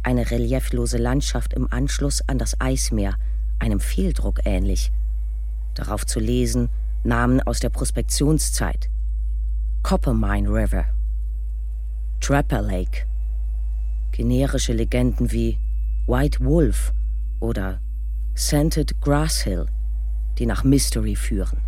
Eine 0.02 0.30
relieflose 0.30 0.96
Landschaft 0.96 1.52
im 1.52 1.70
Anschluss 1.70 2.22
an 2.26 2.38
das 2.38 2.58
Eismeer, 2.60 3.16
einem 3.58 3.80
Fehldruck 3.80 4.40
ähnlich. 4.46 4.92
Darauf 5.74 6.06
zu 6.06 6.20
lesen 6.20 6.70
Namen 7.04 7.40
aus 7.42 7.60
der 7.60 7.68
Prospektionszeit. 7.68 8.88
Coppermine 9.86 10.48
River, 10.48 10.84
Trapper 12.18 12.60
Lake, 12.60 13.06
generische 14.10 14.72
Legenden 14.72 15.30
wie 15.30 15.60
White 16.08 16.44
Wolf 16.44 16.92
oder 17.38 17.80
Scented 18.36 19.00
Grass 19.00 19.42
Hill, 19.42 19.66
die 20.38 20.46
nach 20.46 20.64
Mystery 20.64 21.14
führen. 21.14 21.60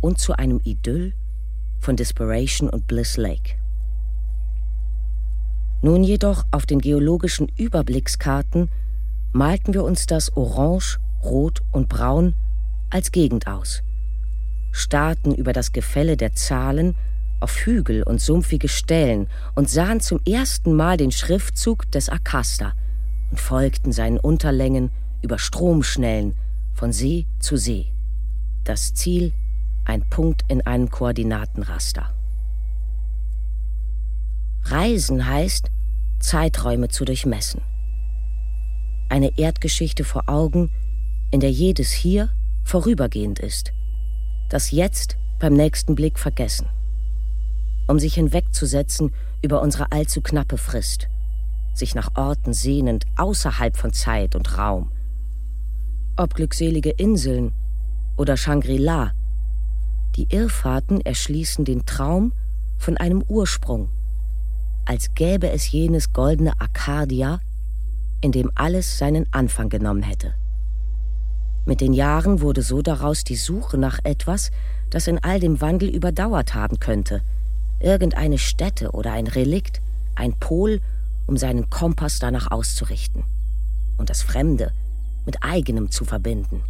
Und 0.00 0.18
zu 0.18 0.32
einem 0.32 0.58
Idyll 0.64 1.12
von 1.80 1.96
Desperation 1.96 2.70
und 2.70 2.86
Bliss 2.86 3.18
Lake. 3.18 3.58
Nun 5.82 6.02
jedoch 6.02 6.46
auf 6.50 6.64
den 6.64 6.78
geologischen 6.78 7.48
Überblickskarten 7.58 8.70
malten 9.34 9.74
wir 9.74 9.84
uns 9.84 10.06
das 10.06 10.34
Orange, 10.34 10.98
Rot 11.22 11.60
und 11.72 11.90
Braun 11.90 12.36
als 12.88 13.12
Gegend 13.12 13.46
aus, 13.48 13.82
starrten 14.72 15.34
über 15.34 15.52
das 15.52 15.72
Gefälle 15.72 16.16
der 16.16 16.32
Zahlen 16.32 16.96
auf 17.44 17.66
Hügel 17.66 18.02
und 18.02 18.22
sumpfige 18.22 18.68
Stellen 18.68 19.28
und 19.54 19.68
sahen 19.68 20.00
zum 20.00 20.18
ersten 20.26 20.72
Mal 20.72 20.96
den 20.96 21.12
Schriftzug 21.12 21.92
des 21.92 22.08
Akasta 22.08 22.72
und 23.30 23.38
folgten 23.38 23.92
seinen 23.92 24.18
Unterlängen 24.18 24.90
über 25.20 25.38
Stromschnellen 25.38 26.34
von 26.72 26.90
See 26.90 27.26
zu 27.40 27.58
See. 27.58 27.92
Das 28.64 28.94
Ziel 28.94 29.34
ein 29.84 30.08
Punkt 30.08 30.40
in 30.48 30.62
einem 30.62 30.88
Koordinatenraster. 30.88 32.14
Reisen 34.62 35.28
heißt, 35.28 35.70
Zeiträume 36.20 36.88
zu 36.88 37.04
durchmessen. 37.04 37.60
Eine 39.10 39.36
Erdgeschichte 39.36 40.04
vor 40.04 40.30
Augen, 40.30 40.70
in 41.30 41.40
der 41.40 41.50
jedes 41.50 41.92
Hier 41.92 42.30
vorübergehend 42.64 43.38
ist, 43.38 43.74
das 44.48 44.70
Jetzt 44.70 45.18
beim 45.38 45.52
nächsten 45.52 45.94
Blick 45.94 46.18
vergessen. 46.18 46.68
Um 47.86 47.98
sich 47.98 48.14
hinwegzusetzen 48.14 49.12
über 49.42 49.60
unsere 49.60 49.92
allzu 49.92 50.20
knappe 50.20 50.56
Frist, 50.56 51.08
sich 51.74 51.94
nach 51.94 52.10
Orten 52.16 52.52
sehnend 52.52 53.04
außerhalb 53.16 53.76
von 53.76 53.92
Zeit 53.92 54.34
und 54.34 54.56
Raum. 54.56 54.90
Ob 56.16 56.34
glückselige 56.34 56.90
Inseln 56.90 57.52
oder 58.16 58.36
Shangri-La 58.36 59.12
die 60.16 60.32
Irrfahrten 60.32 61.00
erschließen 61.00 61.64
den 61.64 61.86
Traum 61.86 62.32
von 62.78 62.96
einem 62.96 63.22
Ursprung, 63.26 63.88
als 64.84 65.14
gäbe 65.14 65.50
es 65.50 65.70
jenes 65.70 66.12
goldene 66.12 66.60
Arcadia, 66.60 67.40
in 68.20 68.30
dem 68.30 68.50
alles 68.54 68.96
seinen 68.96 69.26
Anfang 69.32 69.68
genommen 69.70 70.02
hätte. 70.02 70.34
Mit 71.66 71.80
den 71.80 71.92
Jahren 71.92 72.40
wurde 72.40 72.62
so 72.62 72.80
daraus 72.82 73.24
die 73.24 73.36
Suche 73.36 73.76
nach 73.76 73.98
etwas, 74.04 74.50
das 74.90 75.08
in 75.08 75.18
all 75.24 75.40
dem 75.40 75.60
Wandel 75.60 75.88
überdauert 75.88 76.54
haben 76.54 76.78
könnte, 76.78 77.22
irgendeine 77.84 78.38
Stätte 78.38 78.90
oder 78.92 79.12
ein 79.12 79.26
Relikt, 79.26 79.80
ein 80.14 80.38
Pol, 80.38 80.80
um 81.26 81.36
seinen 81.36 81.70
Kompass 81.70 82.18
danach 82.18 82.50
auszurichten 82.50 83.24
und 83.98 84.10
das 84.10 84.22
Fremde 84.22 84.72
mit 85.26 85.42
eigenem 85.42 85.90
zu 85.90 86.04
verbinden, 86.04 86.62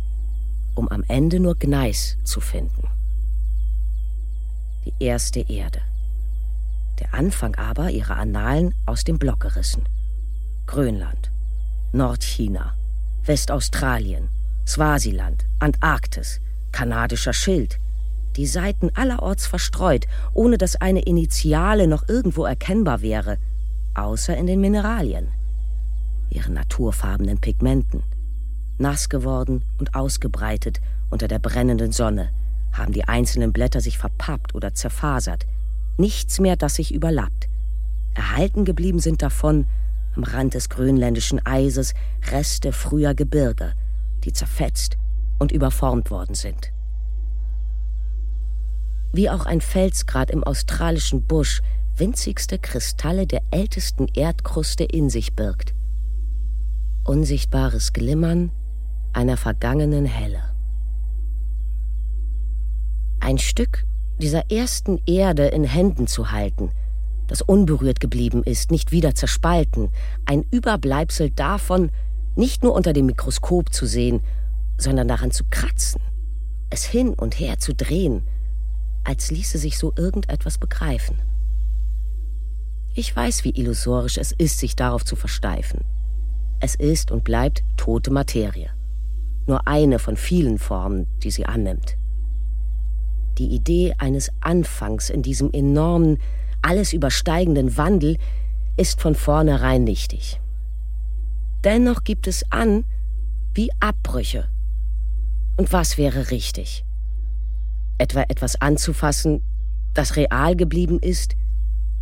um 0.75 0.89
am 0.89 1.05
Ende 1.09 1.41
nur 1.41 1.57
Gneis 1.59 2.19
zu 2.25 2.41
finden 2.41 2.89
die 4.85 5.05
erste 5.05 5.41
Erde. 5.41 5.81
Der 7.01 7.15
Anfang 7.15 7.55
aber 7.57 7.91
ihrer 7.91 8.17
Annalen 8.17 8.75
aus 8.87 9.05
dem 9.05 9.19
Block 9.19 9.41
gerissen. 9.41 9.85
Grönland, 10.67 11.31
Nordchina, 11.93 12.77
Westaustralien, 13.25 14.29
Swasiland, 14.67 15.47
Antarktis, 15.59 16.41
kanadischer 16.73 17.33
Schild, 17.33 17.79
die 18.37 18.47
Seiten 18.47 18.91
allerorts 18.95 19.47
verstreut, 19.47 20.07
ohne 20.33 20.59
dass 20.59 20.77
eine 20.77 21.03
Initiale 21.03 21.87
noch 21.87 22.09
irgendwo 22.09 22.45
erkennbar 22.45 23.03
wäre, 23.03 23.39
außer 23.95 24.37
in 24.37 24.47
den 24.47 24.61
Mineralien, 24.61 25.29
ihren 26.31 26.55
naturfarbenen 26.55 27.39
Pigmenten, 27.39 28.03
nass 28.79 29.09
geworden 29.09 29.65
und 29.79 29.95
ausgebreitet 29.95 30.81
unter 31.11 31.29
der 31.29 31.39
brennenden 31.39 31.93
Sonne, 31.93 32.31
haben 32.73 32.93
die 32.93 33.05
einzelnen 33.05 33.53
Blätter 33.53 33.81
sich 33.81 33.99
verpappt 33.99 34.55
oder 34.55 34.75
zerfasert. 34.75 35.47
Nichts 35.97 36.41
mehr, 36.41 36.57
das 36.57 36.75
sich 36.75 36.93
überlappt. 36.93 37.49
Erhalten 38.15 38.65
geblieben 38.65 38.99
sind 38.99 39.23
davon, 39.23 39.67
am 40.17 40.25
Rand 40.25 40.55
des 40.55 40.69
grönländischen 40.69 41.45
Eises, 41.47 41.95
Reste 42.31 42.73
früher 42.73 43.15
Gebirge, 43.15 43.75
die 44.25 44.33
zerfetzt 44.33 44.97
und 45.39 45.53
überformt 45.53 46.11
worden 46.11 46.35
sind. 46.35 46.74
Wie 49.15 49.31
auch 49.31 49.47
ein 49.47 49.61
Felsgrat 49.61 50.33
im 50.33 50.43
australischen 50.43 51.23
Busch 51.23 51.63
winzigste 51.97 52.59
Kristalle 52.59 53.29
der 53.29 53.43
ältesten 53.53 54.09
Erdkruste 54.13 54.83
in 54.83 55.09
sich 55.09 55.37
birgt. 55.37 55.73
Unsichtbares 57.05 57.93
Glimmern 57.93 58.51
einer 59.13 59.37
vergangenen 59.37 60.05
Helle. 60.05 60.43
Ein 63.21 63.39
Stück 63.39 63.85
dieser 64.19 64.51
ersten 64.51 65.01
Erde 65.07 65.47
in 65.47 65.63
Händen 65.63 66.09
zu 66.09 66.33
halten, 66.33 66.73
das 67.29 67.41
unberührt 67.41 68.01
geblieben 68.01 68.43
ist, 68.43 68.73
nicht 68.73 68.91
wieder 68.91 69.15
zerspalten, 69.15 69.91
ein 70.27 70.43
Überbleibsel 70.51 71.31
davon 71.31 71.93
nicht 72.35 72.65
nur 72.65 72.75
unter 72.75 72.93
dem 72.93 73.07
Mikroskop 73.07 73.73
zu 73.73 73.87
sehen, 73.87 74.23
sondern 74.77 75.07
daran 75.07 75.31
zu 75.31 75.45
kratzen, 75.51 76.01
es 76.71 76.83
hin 76.83 77.15
und 77.15 77.39
her 77.39 77.61
zu 77.61 77.75
drehen, 77.75 78.25
als 79.05 79.31
ließe 79.31 79.59
sich 79.59 79.79
so 79.79 79.93
irgendetwas 79.97 80.59
begreifen. 80.59 81.17
Ich 82.95 83.15
weiß, 83.15 83.45
wie 83.45 83.51
illusorisch 83.51 84.19
es 84.19 84.33
ist, 84.33 84.59
sich 84.59 84.77
darauf 84.77 85.05
zu 85.05 85.17
versteifen. 85.17 85.85
Es 86.61 86.75
ist 86.75 87.11
und 87.11 87.25
bleibt 87.25 87.65
tote 87.77 88.11
Materie. 88.11 88.71
Nur 89.47 89.67
eine 89.67 89.99
von 89.99 90.17
vielen 90.17 90.59
Formen, 90.59 91.07
die 91.23 91.31
sie 91.31 91.45
annimmt. 91.45 91.97
Die 93.39 93.49
Idee 93.49 93.95
eines 93.99 94.31
Anfangs 94.41 95.11
in 95.11 95.23
diesem 95.23 95.53
enormen, 95.53 96.19
alles 96.63 96.93
übersteigenden 96.93 97.77
Wandel 97.77 98.17
ist 98.77 99.01
von 99.01 99.15
vornherein 99.15 99.85
nichtig. 99.85 100.41
Dennoch 101.65 102.05
gibt 102.05 102.27
es 102.27 102.45
an 102.51 102.85
wie 103.55 103.71
Abbrüche. 103.81 104.49
Und 105.57 105.73
was 105.73 105.99
wäre 105.99 106.31
richtig? 106.31 106.85
Etwa 107.99 108.23
etwas 108.29 108.61
anzufassen, 108.61 109.43
das 109.95 110.17
real 110.17 110.57
geblieben 110.57 110.99
ist, 111.01 111.37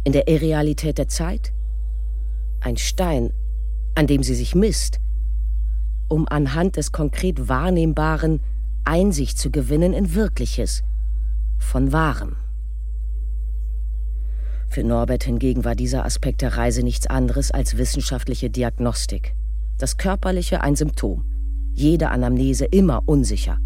in 0.05 0.13
der 0.13 0.29
Irrealität 0.29 0.99
der 0.99 1.09
Zeit? 1.09 1.53
Ein 2.61 2.77
Stein, 2.77 3.33
an 3.95 4.07
dem 4.07 4.23
sie 4.23 4.35
sich 4.35 4.55
misst, 4.55 5.01
um 6.09 6.27
anhand 6.29 6.77
des 6.77 6.93
konkret 6.93 7.49
Wahrnehmbaren 7.49 8.41
Einsicht 8.85 9.39
zu 9.39 9.51
gewinnen 9.51 9.93
in 9.93 10.15
Wirkliches, 10.15 10.83
von 11.59 11.93
Wahrem. 11.93 12.37
Für 14.69 14.83
Norbert 14.83 15.25
hingegen 15.25 15.65
war 15.65 15.75
dieser 15.75 16.05
Aspekt 16.05 16.41
der 16.41 16.57
Reise 16.57 16.83
nichts 16.83 17.07
anderes 17.07 17.51
als 17.51 17.77
wissenschaftliche 17.77 18.49
Diagnostik. 18.49 19.35
Das 19.79 19.99
Körperliche 19.99 20.63
ein 20.63 20.77
Symptom, 20.77 21.25
jede 21.73 22.09
Anamnese 22.09 22.65
immer 22.65 23.03
unsicher. 23.07 23.59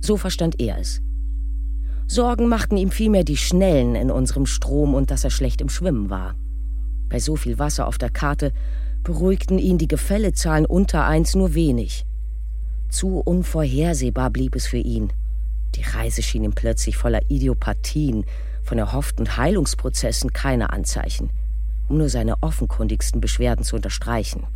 So 0.00 0.16
verstand 0.16 0.60
er 0.60 0.78
es. 0.78 1.00
Sorgen 2.12 2.46
machten 2.46 2.76
ihm 2.76 2.90
vielmehr 2.90 3.24
die 3.24 3.38
Schnellen 3.38 3.94
in 3.94 4.10
unserem 4.10 4.44
Strom 4.44 4.92
und 4.92 5.10
dass 5.10 5.24
er 5.24 5.30
schlecht 5.30 5.62
im 5.62 5.70
Schwimmen 5.70 6.10
war. 6.10 6.34
Bei 7.08 7.18
so 7.18 7.36
viel 7.36 7.58
Wasser 7.58 7.86
auf 7.86 7.96
der 7.96 8.10
Karte 8.10 8.52
beruhigten 9.02 9.58
ihn 9.58 9.78
die 9.78 9.88
Gefällezahlen 9.88 10.66
unter 10.66 11.06
eins 11.06 11.34
nur 11.34 11.54
wenig. 11.54 12.04
Zu 12.90 13.16
unvorhersehbar 13.20 14.28
blieb 14.28 14.54
es 14.56 14.66
für 14.66 14.76
ihn. 14.76 15.10
Die 15.74 15.80
Reise 15.80 16.22
schien 16.22 16.44
ihm 16.44 16.52
plötzlich 16.52 16.98
voller 16.98 17.22
Idiopathien, 17.30 18.26
von 18.62 18.76
erhofften 18.76 19.38
Heilungsprozessen 19.38 20.34
keine 20.34 20.68
Anzeichen, 20.68 21.30
um 21.88 21.96
nur 21.96 22.10
seine 22.10 22.42
offenkundigsten 22.42 23.22
Beschwerden 23.22 23.64
zu 23.64 23.76
unterstreichen. 23.76 24.46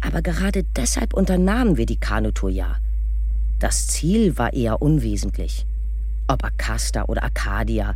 Aber 0.00 0.22
gerade 0.22 0.64
deshalb 0.64 1.14
unternahmen 1.14 1.76
wir 1.76 1.86
die 1.86 2.00
Kanutour 2.00 2.50
ja. 2.50 2.78
Das 3.60 3.86
Ziel 3.86 4.36
war 4.38 4.52
eher 4.54 4.82
unwesentlich. 4.82 5.68
Ob 6.28 6.44
Akasta 6.44 7.04
oder 7.04 7.22
Arcadia. 7.22 7.94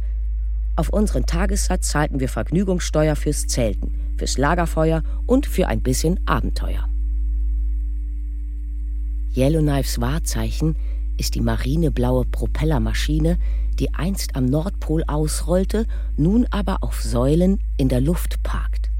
Auf 0.77 0.91
unseren 0.91 1.27
Tagessatz 1.27 1.89
zahlten 1.89 2.21
wir 2.21 2.29
Vergnügungssteuer 2.29 3.17
fürs 3.17 3.47
Zelten, 3.47 4.15
fürs 4.17 4.39
Lagerfeuer 4.39 5.03
und 5.27 5.47
für 5.47 5.67
ein 5.67 5.83
bisschen 5.83 6.21
Abenteuer. 6.27 6.89
Yellowknives 9.35 10.01
Wahrzeichen 10.01 10.77
ist 11.17 11.35
die 11.35 11.41
marineblaue 11.41 12.25
Propellermaschine, 12.25 13.39
die 13.79 13.93
einst 13.95 14.37
am 14.37 14.47
Nordpol 14.47 15.05
ausrollte, 15.07 15.87
nun 16.17 16.47
aber 16.51 16.83
auf 16.83 17.03
Säulen 17.03 17.61
in 17.77 17.89
der 17.89 18.01
Luft 18.01 18.43
parkt. 18.43 18.91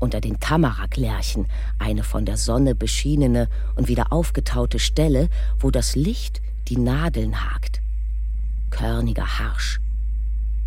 Unter 0.00 0.20
den 0.20 0.38
Tamaraklärchen, 0.40 1.46
eine 1.78 2.02
von 2.02 2.26
der 2.26 2.36
Sonne 2.36 2.74
beschienene 2.74 3.48
und 3.76 3.88
wieder 3.88 4.12
aufgetaute 4.12 4.78
Stelle, 4.78 5.28
wo 5.58 5.70
das 5.70 5.96
Licht 5.96 6.42
die 6.68 6.78
Nadeln 6.78 7.42
hakt. 7.42 7.83
Körniger 8.74 9.38
Harsch, 9.38 9.80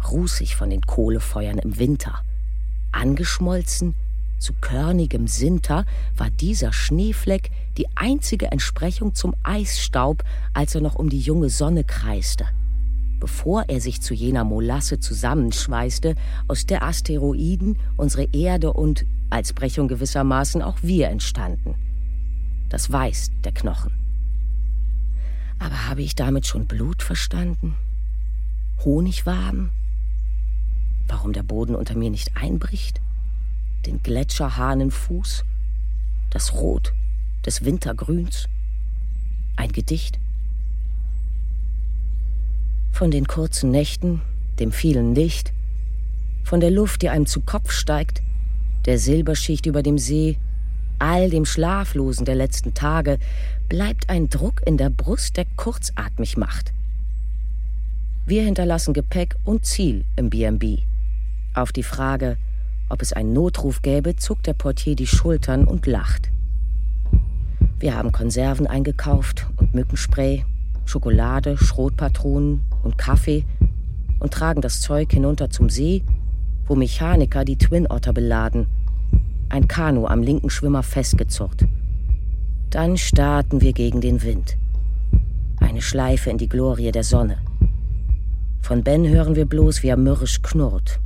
rußig 0.10 0.56
von 0.56 0.70
den 0.70 0.82
Kohlefeuern 0.82 1.58
im 1.58 1.78
Winter, 1.78 2.24
angeschmolzen 2.92 3.96
zu 4.40 4.54
körnigem 4.62 5.28
Sinter 5.28 5.86
war 6.16 6.30
dieser 6.30 6.72
Schneefleck 6.72 7.50
die 7.78 7.88
einzige 7.96 8.52
Entsprechung 8.52 9.16
zum 9.16 9.36
Eisstaub, 9.44 10.24
als 10.54 10.76
er 10.76 10.82
noch 10.82 10.96
um 10.96 11.10
die 11.10 11.20
junge 11.20 11.50
Sonne 11.50 11.84
kreiste 11.84 12.46
bevor 13.20 13.66
er 13.68 13.82
sich 13.82 14.02
zu 14.02 14.14
jener 14.14 14.44
Molasse 14.44 15.00
zusammenschweißte, 15.00 16.16
aus 16.48 16.66
der 16.66 16.84
Asteroiden, 16.84 17.78
unsere 17.96 18.28
Erde 18.32 18.74
und 18.74 19.06
als 19.30 19.54
Brechung 19.54 19.88
gewissermaßen 19.88 20.62
auch 20.62 20.78
wir 20.82 21.10
entstanden. 21.10 21.76
Das 22.70 22.92
Weiß 22.92 23.32
der 23.44 23.54
Knochen. 23.54 23.92
Aber 25.60 25.90
habe 25.90 26.04
ich 26.04 26.14
damit 26.14 26.46
schon 26.46 26.68
Blut 26.68 27.02
verstanden? 27.02 27.76
Honigwaben? 28.86 29.72
Warum 31.08 31.34
der 31.34 31.44
Boden 31.44 31.76
unter 31.76 31.98
mir 31.98 32.12
nicht 32.12 32.38
einbricht? 32.38 33.02
Den 33.86 34.04
Gletscherhahnenfuß? 34.04 35.44
Das 36.30 36.54
Rot 36.54 36.94
des 37.46 37.66
Wintergrüns? 37.66 38.48
Ein 39.56 39.72
Gedicht? 39.72 40.20
Von 42.92 43.10
den 43.10 43.26
kurzen 43.28 43.72
Nächten, 43.72 44.22
dem 44.60 44.72
vielen 44.72 45.16
Licht, 45.16 45.54
von 46.44 46.60
der 46.60 46.72
Luft, 46.72 47.02
die 47.02 47.10
einem 47.10 47.26
zu 47.26 47.42
Kopf 47.42 47.72
steigt, 47.72 48.22
der 48.86 49.00
Silberschicht 49.00 49.66
über 49.66 49.82
dem 49.82 49.98
See, 49.98 50.38
all 51.00 51.30
dem 51.30 51.46
Schlaflosen 51.46 52.26
der 52.26 52.36
letzten 52.36 52.74
Tage, 52.74 53.18
bleibt 53.70 54.10
ein 54.10 54.30
Druck 54.30 54.62
in 54.66 54.78
der 54.78 54.90
Brust, 54.90 55.36
der 55.36 55.46
kurzatmig 55.56 56.38
macht. 56.38 56.74
Wir 58.28 58.44
hinterlassen 58.44 58.94
Gepäck 58.94 59.38
und 59.46 59.66
Ziel 59.66 60.04
im 60.18 60.30
B&B. 60.30 60.80
Auf 61.54 61.72
die 61.72 61.82
Frage, 61.82 62.36
ob 62.90 63.02
es 63.02 63.14
einen 63.14 63.32
Notruf 63.32 63.82
gäbe, 63.82 64.18
zuckt 64.18 64.48
der 64.48 64.54
Portier 64.54 64.98
die 64.98 65.08
Schultern 65.08 65.64
und 65.64 65.86
lacht. 65.86 66.30
Wir 67.80 67.96
haben 67.96 68.12
Konserven 68.12 68.68
eingekauft 68.68 69.48
und 69.56 69.74
Mückenspray, 69.74 70.44
Schokolade, 70.84 71.56
Schrotpatronen 71.58 72.64
und 72.84 72.98
Kaffee 72.98 73.46
und 74.20 74.34
tragen 74.34 74.60
das 74.60 74.82
Zeug 74.82 75.10
hinunter 75.10 75.50
zum 75.50 75.70
See, 75.70 76.04
wo 76.66 76.76
Mechaniker 76.76 77.46
die 77.46 77.58
Twin 77.58 77.90
Otter 77.90 78.12
beladen, 78.12 78.68
ein 79.48 79.70
Kanu 79.70 80.06
am 80.06 80.22
linken 80.22 80.50
Schwimmer 80.50 80.84
festgezurrt. 80.84 81.64
Dann 82.72 82.98
starten 82.98 83.62
wir 83.62 83.72
gegen 83.72 84.02
den 84.02 84.22
Wind. 84.22 84.58
Eine 85.62 85.82
Schleife 85.82 86.30
in 86.30 86.38
die 86.38 86.50
Glorie 86.50 86.92
der 86.92 87.06
Sonne. 87.06 87.38
Von 88.68 88.84
Ben 88.84 89.08
hören 89.08 89.38
wir 89.38 89.46
bloß, 89.46 89.82
wie 89.82 89.88
er 89.88 89.96
mürrisch 89.96 90.42
knurrt. 90.42 91.00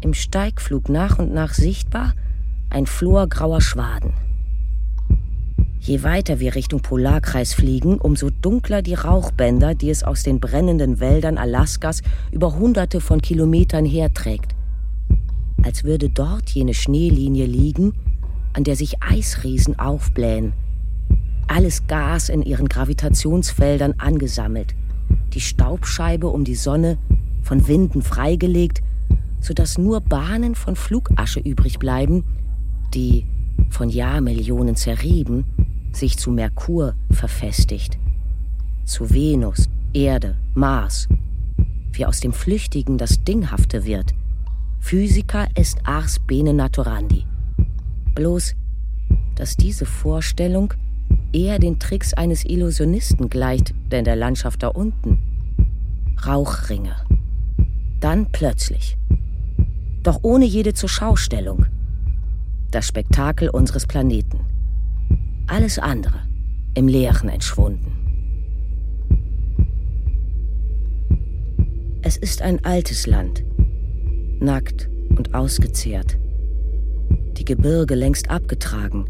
Im 0.00 0.14
Steigflug 0.14 0.88
nach 0.88 1.18
und 1.18 1.30
nach 1.30 1.52
sichtbar 1.52 2.14
ein 2.70 2.86
Flor 2.86 3.28
grauer 3.28 3.60
Schwaden. 3.60 4.14
Je 5.78 6.02
weiter 6.02 6.40
wir 6.40 6.54
Richtung 6.54 6.80
Polarkreis 6.80 7.52
fliegen, 7.52 7.98
umso 7.98 8.30
dunkler 8.30 8.80
die 8.80 8.94
Rauchbänder, 8.94 9.74
die 9.74 9.90
es 9.90 10.04
aus 10.04 10.22
den 10.22 10.40
brennenden 10.40 11.00
Wäldern 11.00 11.36
Alaskas 11.36 12.00
über 12.32 12.54
hunderte 12.54 13.02
von 13.02 13.20
Kilometern 13.20 13.84
herträgt. 13.84 14.54
Als 15.62 15.84
würde 15.84 16.08
dort 16.08 16.48
jene 16.48 16.72
Schneelinie 16.72 17.44
liegen, 17.44 17.92
an 18.54 18.64
der 18.64 18.76
sich 18.76 19.02
Eisriesen 19.02 19.78
aufblähen. 19.78 20.54
Alles 21.46 21.86
Gas 21.88 22.30
in 22.30 22.40
ihren 22.40 22.70
Gravitationsfeldern 22.70 23.96
angesammelt, 23.98 24.74
die 25.34 25.40
Staubscheibe 25.40 26.28
um 26.28 26.44
die 26.44 26.54
Sonne 26.54 26.98
von 27.42 27.66
Winden 27.68 28.02
freigelegt, 28.02 28.82
sodass 29.40 29.78
nur 29.78 30.00
Bahnen 30.00 30.54
von 30.54 30.76
Flugasche 30.76 31.40
übrig 31.40 31.78
bleiben, 31.78 32.24
die, 32.94 33.26
von 33.68 33.88
Jahrmillionen 33.88 34.76
zerrieben, 34.76 35.44
sich 35.92 36.18
zu 36.18 36.30
Merkur 36.30 36.94
verfestigt, 37.10 37.98
zu 38.84 39.10
Venus, 39.10 39.68
Erde, 39.92 40.36
Mars, 40.54 41.08
wie 41.92 42.06
aus 42.06 42.20
dem 42.20 42.32
Flüchtigen 42.32 42.98
das 42.98 43.22
Dinghafte 43.22 43.84
wird. 43.84 44.14
Physica 44.80 45.46
est 45.54 45.78
ars 45.86 46.18
bene 46.18 46.52
naturandi. 46.52 47.24
Bloß, 48.14 48.54
dass 49.34 49.56
diese 49.56 49.86
Vorstellung 49.86 50.74
eher 51.32 51.58
den 51.58 51.78
Tricks 51.78 52.14
eines 52.14 52.44
Illusionisten 52.44 53.28
gleicht, 53.30 53.74
der 53.90 54.00
in 54.00 54.04
der 54.04 54.16
Landschaft 54.16 54.62
da 54.62 54.68
unten. 54.68 55.18
Rauchringe. 56.26 56.96
Dann 58.00 58.26
plötzlich. 58.32 58.96
Doch 60.02 60.20
ohne 60.22 60.44
jede 60.44 60.74
Zurschaustellung. 60.74 61.66
Das 62.70 62.86
Spektakel 62.86 63.48
unseres 63.48 63.86
Planeten 63.86 64.40
alles 65.46 65.78
andere 65.78 66.20
im 66.74 66.88
Leeren 66.88 67.28
entschwunden. 67.28 67.92
Es 72.02 72.16
ist 72.16 72.42
ein 72.42 72.64
altes 72.64 73.06
Land, 73.06 73.44
nackt 74.40 74.88
und 75.16 75.34
ausgezehrt. 75.34 76.18
Die 77.36 77.44
Gebirge 77.44 77.94
längst 77.94 78.30
abgetragen, 78.30 79.06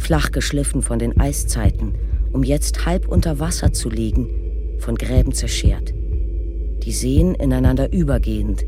flach 0.00 0.32
geschliffen 0.32 0.82
von 0.82 0.98
den 0.98 1.20
Eiszeiten, 1.20 1.94
um 2.32 2.42
jetzt 2.42 2.86
halb 2.86 3.06
unter 3.08 3.38
Wasser 3.38 3.72
zu 3.72 3.90
liegen, 3.90 4.28
von 4.78 4.96
Gräben 4.96 5.32
zerschert. 5.32 5.92
Die 6.82 6.92
Seen 6.92 7.34
ineinander 7.34 7.92
übergehend, 7.92 8.64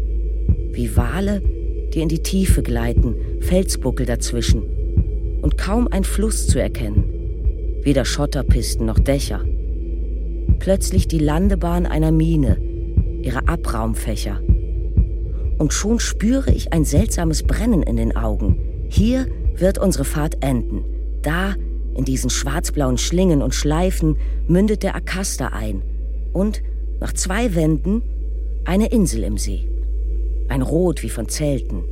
wie 0.72 0.96
Wale, 0.96 1.42
die 1.94 2.00
in 2.00 2.08
die 2.08 2.22
Tiefe 2.22 2.62
gleiten, 2.62 3.14
Felsbuckel 3.40 4.06
dazwischen, 4.06 4.62
und 5.40 5.58
kaum 5.58 5.88
ein 5.88 6.04
Fluss 6.04 6.46
zu 6.46 6.60
erkennen. 6.60 7.04
Weder 7.82 8.04
Schotterpisten 8.04 8.86
noch 8.86 8.98
Dächer. 8.98 9.44
Plötzlich 10.58 11.08
die 11.08 11.18
Landebahn 11.18 11.86
einer 11.86 12.12
Mine, 12.12 12.58
ihre 13.22 13.48
Abraumfächer. 13.48 14.40
Und 15.58 15.72
schon 15.72 15.98
spüre 15.98 16.52
ich 16.52 16.72
ein 16.72 16.84
seltsames 16.84 17.42
Brennen 17.42 17.82
in 17.82 17.96
den 17.96 18.16
Augen. 18.16 18.58
Hier 18.88 19.26
wird 19.56 19.78
unsere 19.78 20.04
Fahrt 20.04 20.44
enden. 20.44 20.84
Da, 21.22 21.54
in 21.94 22.04
diesen 22.04 22.30
schwarzblauen 22.30 22.98
Schlingen 22.98 23.42
und 23.42 23.54
Schleifen, 23.54 24.16
mündet 24.48 24.82
der 24.82 24.94
Akasta 24.94 25.48
ein. 25.48 25.82
Und 26.32 26.62
nach 27.00 27.12
zwei 27.12 27.54
Wänden 27.54 28.02
eine 28.64 28.86
Insel 28.86 29.24
im 29.24 29.38
See. 29.38 29.68
Ein 30.48 30.62
Rot 30.62 31.02
wie 31.02 31.10
von 31.10 31.28
Zelten. 31.28 31.82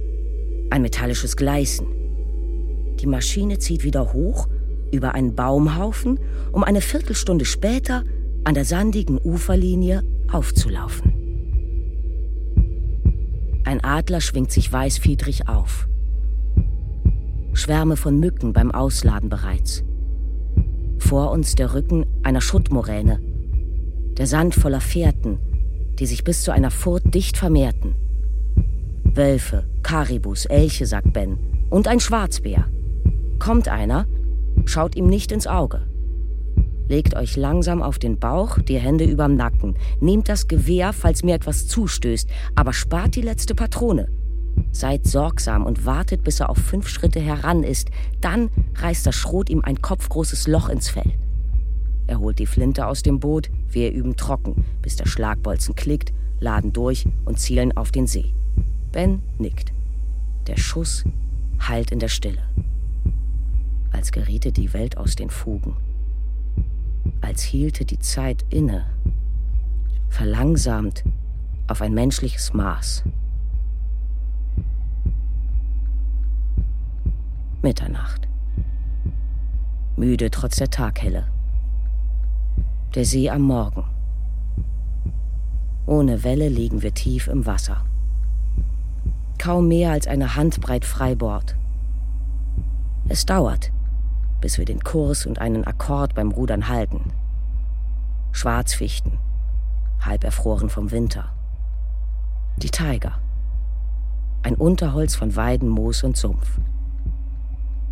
Ein 0.71 0.83
metallisches 0.83 1.37
Gleißen. 1.37 1.87
Die 3.01 3.07
Maschine 3.07 3.59
zieht 3.59 3.83
wieder 3.83 4.12
hoch 4.12 4.49
über 4.93 5.14
einen 5.14 5.35
Baumhaufen, 5.35 6.19
um 6.53 6.64
eine 6.64 6.81
Viertelstunde 6.81 7.45
später 7.45 8.05
an 8.45 8.55
der 8.55 8.64
sandigen 8.64 9.19
Uferlinie 9.23 10.03
aufzulaufen. 10.31 11.14
Ein 13.64 13.85
Adler 13.85 14.21
schwingt 14.21 14.51
sich 14.51 14.73
weißfiedrig 14.73 15.49
auf. 15.49 15.88
Schwärme 17.52 17.96
von 17.96 18.18
Mücken 18.18 18.52
beim 18.52 18.70
Ausladen 18.70 19.28
bereits. 19.28 19.84
Vor 20.98 21.30
uns 21.30 21.54
der 21.54 21.74
Rücken 21.74 22.06
einer 22.22 22.40
Schuttmoräne. 22.40 23.20
Der 24.16 24.26
Sand 24.26 24.54
voller 24.54 24.80
Fährten, 24.80 25.38
die 25.98 26.06
sich 26.06 26.24
bis 26.24 26.42
zu 26.42 26.52
einer 26.52 26.70
Furt 26.70 27.14
dicht 27.14 27.36
vermehrten. 27.36 27.94
Wölfe, 29.04 29.66
Karibus, 29.82 30.46
Elche, 30.46 30.86
sagt 30.86 31.12
Ben, 31.12 31.38
und 31.70 31.88
ein 31.88 32.00
Schwarzbär. 32.00 32.66
Kommt 33.38 33.68
einer, 33.68 34.06
schaut 34.66 34.94
ihm 34.94 35.06
nicht 35.06 35.32
ins 35.32 35.46
Auge. 35.46 35.82
Legt 36.88 37.14
euch 37.14 37.36
langsam 37.36 37.82
auf 37.82 37.98
den 37.98 38.18
Bauch, 38.18 38.58
die 38.58 38.78
Hände 38.78 39.04
überm 39.04 39.36
Nacken. 39.36 39.76
Nehmt 40.00 40.28
das 40.28 40.48
Gewehr, 40.48 40.92
falls 40.92 41.22
mir 41.22 41.34
etwas 41.34 41.66
zustößt, 41.68 42.28
aber 42.54 42.72
spart 42.72 43.16
die 43.16 43.22
letzte 43.22 43.54
Patrone. 43.54 44.08
Seid 44.72 45.06
sorgsam 45.06 45.64
und 45.64 45.84
wartet, 45.84 46.22
bis 46.24 46.40
er 46.40 46.50
auf 46.50 46.58
fünf 46.58 46.88
Schritte 46.88 47.20
heran 47.20 47.62
ist. 47.62 47.90
Dann 48.20 48.50
reißt 48.76 49.06
das 49.06 49.14
Schrot 49.16 49.50
ihm 49.50 49.62
ein 49.62 49.80
kopfgroßes 49.80 50.46
Loch 50.46 50.68
ins 50.68 50.88
Fell. 50.88 51.12
Er 52.06 52.18
holt 52.18 52.38
die 52.38 52.46
Flinte 52.46 52.86
aus 52.86 53.02
dem 53.02 53.20
Boot, 53.20 53.50
wir 53.68 53.92
üben 53.92 54.16
trocken, 54.16 54.64
bis 54.82 54.96
der 54.96 55.06
Schlagbolzen 55.06 55.74
klickt, 55.74 56.12
laden 56.40 56.72
durch 56.72 57.06
und 57.24 57.38
zielen 57.38 57.76
auf 57.76 57.92
den 57.92 58.06
See. 58.06 58.34
Ben 58.92 59.22
nickt. 59.38 59.72
Der 60.46 60.56
Schuss 60.56 61.04
hallt 61.60 61.92
in 61.92 61.98
der 61.98 62.08
Stille. 62.08 62.42
Als 63.92 64.10
geriete 64.10 64.52
die 64.52 64.72
Welt 64.72 64.96
aus 64.96 65.14
den 65.14 65.30
Fugen 65.30 65.76
als 67.20 67.42
hielte 67.42 67.84
die 67.84 67.98
Zeit 67.98 68.44
inne, 68.50 68.86
verlangsamt 70.08 71.04
auf 71.68 71.80
ein 71.82 71.94
menschliches 71.94 72.52
Maß. 72.52 73.04
Mitternacht. 77.62 78.27
Müde 79.96 80.31
trotz 80.31 80.57
der 80.57 80.70
Taghelle. 80.70 81.27
Der 82.94 83.05
See 83.05 83.29
am 83.29 83.42
Morgen. 83.42 83.85
Ohne 85.85 86.25
Welle 86.25 86.49
liegen 86.49 86.81
wir 86.81 86.94
tief 86.94 87.29
im 87.29 87.44
Wasser. 87.44 87.85
Kaum 89.38 89.68
mehr 89.68 89.90
als 89.90 90.07
eine 90.07 90.37
Handbreit 90.37 90.87
Freibord. 90.87 91.55
Es 93.09 93.27
dauert, 93.27 93.73
bis 94.40 94.57
wir 94.57 94.64
den 94.64 94.81
Kurs 94.81 95.27
und 95.27 95.38
einen 95.38 95.64
Akkord 95.64 96.14
beim 96.14 96.31
Rudern 96.31 96.68
halten. 96.68 97.12
Schwarzfichten, 98.33 99.18
halb 100.01 100.25
erfroren 100.25 100.70
vom 100.70 100.92
Winter. 100.92 101.31
Die 102.57 102.70
Tiger. 102.70 103.18
Ein 104.42 104.55
Unterholz 104.55 105.14
von 105.14 105.37
Weiden, 105.37 105.68
Moos 105.68 106.03
und 106.03 106.16
Sumpf. 106.16 106.59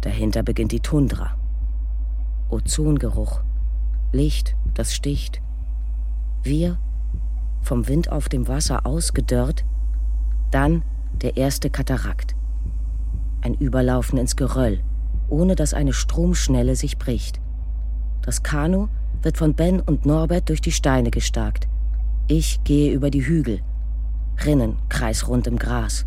Dahinter 0.00 0.42
beginnt 0.42 0.72
die 0.72 0.80
Tundra. 0.80 1.34
Ozongeruch, 2.50 3.42
Licht, 4.12 4.56
das 4.74 4.94
sticht. 4.94 5.42
Wir, 6.42 6.78
vom 7.62 7.88
Wind 7.88 8.10
auf 8.10 8.28
dem 8.28 8.48
Wasser 8.48 8.86
ausgedörrt, 8.86 9.64
dann 10.50 10.82
der 11.20 11.36
erste 11.36 11.68
Katarakt. 11.68 12.34
Ein 13.42 13.54
Überlaufen 13.54 14.18
ins 14.18 14.36
Geröll, 14.36 14.80
ohne 15.28 15.56
dass 15.56 15.74
eine 15.74 15.92
Stromschnelle 15.92 16.76
sich 16.76 16.98
bricht. 16.98 17.40
Das 18.22 18.42
Kanu 18.42 18.88
wird 19.22 19.36
von 19.36 19.54
Ben 19.54 19.80
und 19.80 20.06
Norbert 20.06 20.48
durch 20.48 20.60
die 20.60 20.72
Steine 20.72 21.10
gestarkt. 21.10 21.68
Ich 22.28 22.62
gehe 22.64 22.92
über 22.92 23.10
die 23.10 23.26
Hügel. 23.26 23.60
Rinnen 24.44 24.76
kreisrund 24.88 25.46
im 25.46 25.58
Gras. 25.58 26.06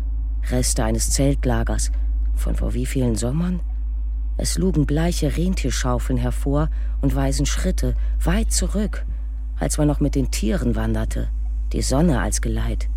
Reste 0.50 0.84
eines 0.84 1.10
Zeltlagers. 1.10 1.92
Von 2.34 2.54
vor 2.54 2.74
wie 2.74 2.86
vielen 2.86 3.16
Sommern? 3.16 3.60
Es 4.36 4.58
lugen 4.58 4.86
bleiche 4.86 5.36
Rentierschaufeln 5.36 6.18
hervor 6.18 6.70
und 7.00 7.14
weisen 7.14 7.46
Schritte 7.46 7.94
weit 8.22 8.52
zurück, 8.52 9.04
als 9.58 9.78
man 9.78 9.86
noch 9.88 10.00
mit 10.00 10.14
den 10.14 10.30
Tieren 10.30 10.74
wanderte, 10.74 11.28
die 11.72 11.82
Sonne 11.82 12.20
als 12.20 12.40
Geleit. 12.40 12.88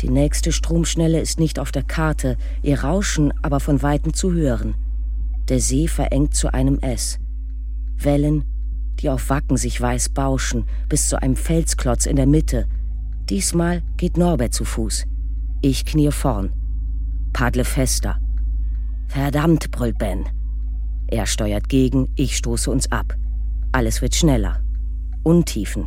Die 0.00 0.10
nächste 0.10 0.52
Stromschnelle 0.52 1.20
ist 1.20 1.40
nicht 1.40 1.58
auf 1.58 1.72
der 1.72 1.82
Karte, 1.82 2.36
ihr 2.62 2.82
Rauschen 2.82 3.32
aber 3.42 3.60
von 3.60 3.82
weitem 3.82 4.12
zu 4.12 4.32
hören. 4.32 4.74
Der 5.48 5.60
See 5.60 5.88
verengt 5.88 6.34
zu 6.34 6.52
einem 6.52 6.78
S. 6.80 7.18
Wellen, 7.96 8.44
die 9.00 9.08
auf 9.10 9.30
Wacken 9.30 9.56
sich 9.56 9.80
weiß 9.80 10.10
bauschen, 10.10 10.66
bis 10.88 11.08
zu 11.08 11.20
einem 11.20 11.36
Felsklotz 11.36 12.06
in 12.06 12.16
der 12.16 12.26
Mitte. 12.26 12.66
Diesmal 13.30 13.82
geht 13.96 14.16
Norbert 14.16 14.52
zu 14.52 14.64
Fuß. 14.64 15.06
Ich 15.62 15.84
knie 15.84 16.10
vorn. 16.10 16.52
Paddle 17.32 17.64
fester. 17.64 18.18
Verdammt, 19.08 19.70
brüllt 19.70 19.98
Ben. 19.98 20.24
Er 21.06 21.26
steuert 21.26 21.68
gegen, 21.68 22.08
ich 22.16 22.36
stoße 22.36 22.70
uns 22.70 22.90
ab. 22.90 23.14
Alles 23.72 24.02
wird 24.02 24.14
schneller. 24.14 24.60
Untiefen. 25.22 25.86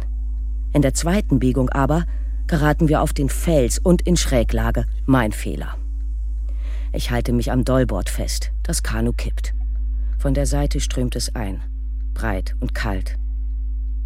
In 0.73 0.82
der 0.82 0.93
zweiten 0.93 1.39
Biegung 1.39 1.69
aber 1.69 2.06
geraten 2.47 2.88
wir 2.88 3.01
auf 3.01 3.13
den 3.13 3.30
Fels 3.30 3.80
und 3.80 4.01
in 4.03 4.17
Schräglage. 4.17 4.86
Mein 5.06 5.32
Fehler. 5.32 5.75
Ich 6.93 7.12
halte 7.12 7.34
mich 7.34 7.51
am 7.51 7.63
Dollbord 7.63 8.10
fest. 8.10 8.51
Das 8.63 8.84
Kanu 8.84 9.12
kippt. 9.13 9.53
Von 10.17 10.34
der 10.34 10.45
Seite 10.45 10.80
strömt 10.80 11.15
es 11.15 11.36
ein. 11.36 11.62
Breit 12.13 12.56
und 12.60 12.73
kalt. 12.73 13.17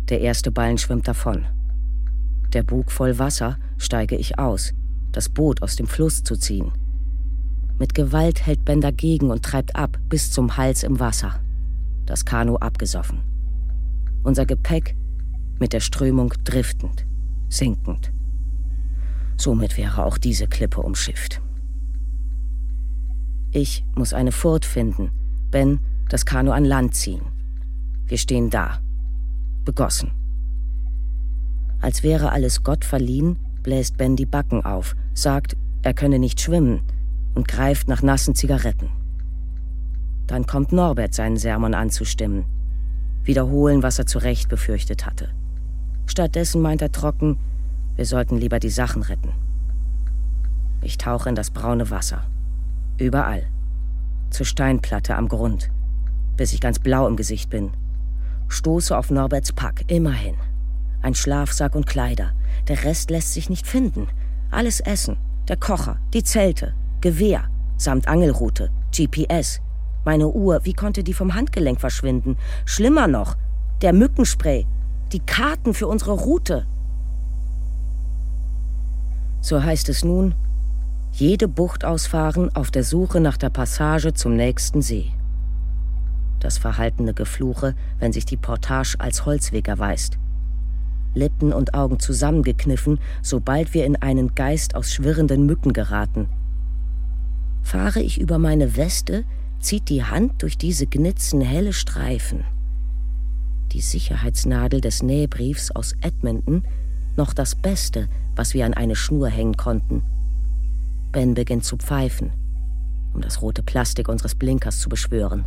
Der 0.10 0.22
erste 0.22 0.52
Ballen 0.52 0.78
schwimmt 0.78 1.08
davon. 1.08 1.46
Der 2.54 2.64
Bug 2.64 2.92
voll 2.92 3.18
Wasser 3.18 3.58
steige 3.78 4.18
ich 4.18 4.38
aus, 4.38 4.74
das 5.14 5.30
Boot 5.30 5.62
aus 5.62 5.78
dem 5.78 5.88
Fluss 5.88 6.24
zu 6.24 6.36
ziehen. 6.36 6.74
Mit 7.80 7.94
Gewalt 7.94 8.46
hält 8.46 8.64
Ben 8.64 8.82
dagegen 8.82 9.32
und 9.32 9.44
treibt 9.44 9.76
ab 9.76 9.98
bis 10.08 10.32
zum 10.32 10.58
Hals 10.58 10.84
im 10.84 11.00
Wasser. 11.00 11.40
Das 12.06 12.26
Kanu 12.26 12.58
abgesoffen. 12.58 13.22
Unser 14.24 14.46
Gepäck 14.46 14.96
mit 15.60 15.74
der 15.74 15.80
Strömung 15.80 16.34
driftend, 16.44 17.06
sinkend. 17.50 18.12
Somit 19.38 19.78
wäre 19.78 20.06
auch 20.06 20.18
diese 20.18 20.48
Klippe 20.48 20.82
umschifft. 20.82 21.42
Ich 23.52 23.84
muss 23.96 24.14
eine 24.14 24.32
Furt 24.32 24.66
finden, 24.66 25.12
Ben 25.50 25.80
das 26.10 26.26
Kanu 26.26 26.52
an 26.52 26.66
Land 26.66 26.94
ziehen. 26.94 27.22
Wir 28.06 28.18
stehen 28.18 28.50
da, 28.50 28.80
begossen. 29.66 30.12
Als 31.80 32.04
wäre 32.04 32.32
alles 32.32 32.64
Gott 32.64 32.86
verliehen, 32.86 33.38
bläst 33.64 33.98
Ben 33.98 34.16
die 34.16 34.26
Backen 34.26 34.64
auf, 34.64 34.96
sagt, 35.14 35.58
er 35.82 35.94
könne 35.94 36.20
nicht 36.20 36.40
schwimmen 36.40 36.82
und 37.36 37.48
greift 37.48 37.88
nach 37.88 38.02
nassen 38.02 38.36
Zigaretten. 38.36 38.90
Dann 40.28 40.46
kommt 40.46 40.72
Norbert 40.72 41.14
seinen 41.14 41.38
Sermon 41.38 41.74
anzustimmen, 41.74 42.46
wiederholen, 43.24 43.84
was 43.84 44.00
er 44.00 44.06
zu 44.06 44.20
Recht 44.20 44.50
befürchtet 44.50 45.06
hatte. 45.06 45.30
Stattdessen 46.06 46.62
meint 46.62 46.82
er 46.82 46.92
trocken, 46.92 47.38
wir 47.96 48.06
sollten 48.06 48.38
lieber 48.38 48.60
die 48.60 48.70
Sachen 48.70 49.02
retten. 49.02 49.34
Ich 50.82 50.98
tauche 50.98 51.30
in 51.30 51.36
das 51.36 51.52
braune 51.52 51.90
Wasser. 51.90 52.24
Überall. 52.98 53.44
Zur 54.30 54.46
Steinplatte 54.46 55.16
am 55.16 55.28
Grund, 55.28 55.70
bis 56.38 56.54
ich 56.54 56.62
ganz 56.62 56.80
blau 56.80 57.08
im 57.08 57.18
Gesicht 57.18 57.50
bin. 57.50 57.72
Stoße 58.48 58.98
auf 58.98 59.12
Norberts 59.12 59.54
Pack, 59.54 59.84
immerhin. 59.88 60.36
Ein 61.02 61.16
Schlafsack 61.16 61.76
und 61.76 61.86
Kleider. 61.86 62.34
Der 62.68 62.84
Rest 62.84 63.10
lässt 63.10 63.34
sich 63.34 63.50
nicht 63.50 63.68
finden. 63.68 64.08
Alles 64.50 64.80
Essen, 64.80 65.18
der 65.48 65.58
Kocher, 65.58 66.00
die 66.14 66.24
Zelte, 66.24 66.74
Gewehr, 67.02 67.50
samt 67.78 68.08
Angelrute, 68.08 68.70
GPS. 68.96 69.60
Meine 70.06 70.28
Uhr, 70.28 70.62
wie 70.66 70.74
konnte 70.74 71.04
die 71.04 71.16
vom 71.16 71.34
Handgelenk 71.34 71.80
verschwinden? 71.80 72.38
Schlimmer 72.66 73.08
noch, 73.08 73.36
der 73.82 73.92
Mückenspray, 73.92 74.68
die 75.12 75.20
Karten 75.20 75.74
für 75.74 75.88
unsere 75.88 76.12
Route. 76.12 76.68
So 79.42 79.64
heißt 79.64 79.90
es 79.90 80.04
nun, 80.04 80.36
jede 81.12 81.48
Bucht 81.48 81.84
ausfahren 81.84 82.56
auf 82.56 82.70
der 82.70 82.84
Suche 82.84 83.20
nach 83.20 83.38
der 83.38 83.50
Passage 83.50 84.14
zum 84.14 84.36
nächsten 84.36 84.84
See. 84.84 85.12
Das 86.40 86.60
verhaltene 86.60 87.16
Gefluche, 87.16 87.74
wenn 88.00 88.14
sich 88.14 88.26
die 88.26 88.38
Portage 88.38 88.96
als 89.00 89.26
Holzweg 89.26 89.68
erweist. 89.68 90.20
Lippen 91.16 91.52
und 91.52 91.74
Augen 91.74 92.00
zusammengekniffen, 92.00 93.00
sobald 93.24 93.74
wir 93.74 93.86
in 93.86 93.96
einen 93.96 94.36
Geist 94.36 94.76
aus 94.76 94.94
schwirrenden 94.94 95.48
Mücken 95.48 95.74
geraten. 95.74 96.30
Fahre 97.62 98.02
ich 98.02 98.20
über 98.20 98.38
meine 98.40 98.76
Weste, 98.76 99.24
zieht 99.60 99.90
die 99.90 100.04
Hand 100.04 100.42
durch 100.42 100.58
diese 100.58 100.88
Gnitzen 100.88 101.42
helle 101.42 101.74
Streifen. 101.74 102.44
die 103.72 103.82
Sicherheitsnadel 103.82 104.82
des 104.82 105.02
Nähbriefs 105.02 105.72
aus 105.72 105.94
Edmonton 106.02 106.64
noch 107.18 107.34
das 107.34 107.56
Beste, 107.56 108.08
was 108.36 108.54
wir 108.54 108.66
an 108.66 108.74
eine 108.74 108.96
Schnur 108.96 109.30
hängen 109.30 109.58
konnten. 109.58 110.04
Ben 111.12 111.34
beginnt 111.34 111.66
zu 111.66 111.78
pfeifen, 111.78 112.32
um 113.14 113.22
das 113.22 113.42
rote 113.42 113.64
Plastik 113.64 114.08
unseres 114.08 114.36
Blinkers 114.36 114.80
zu 114.80 114.90
beschwören. 114.90 115.46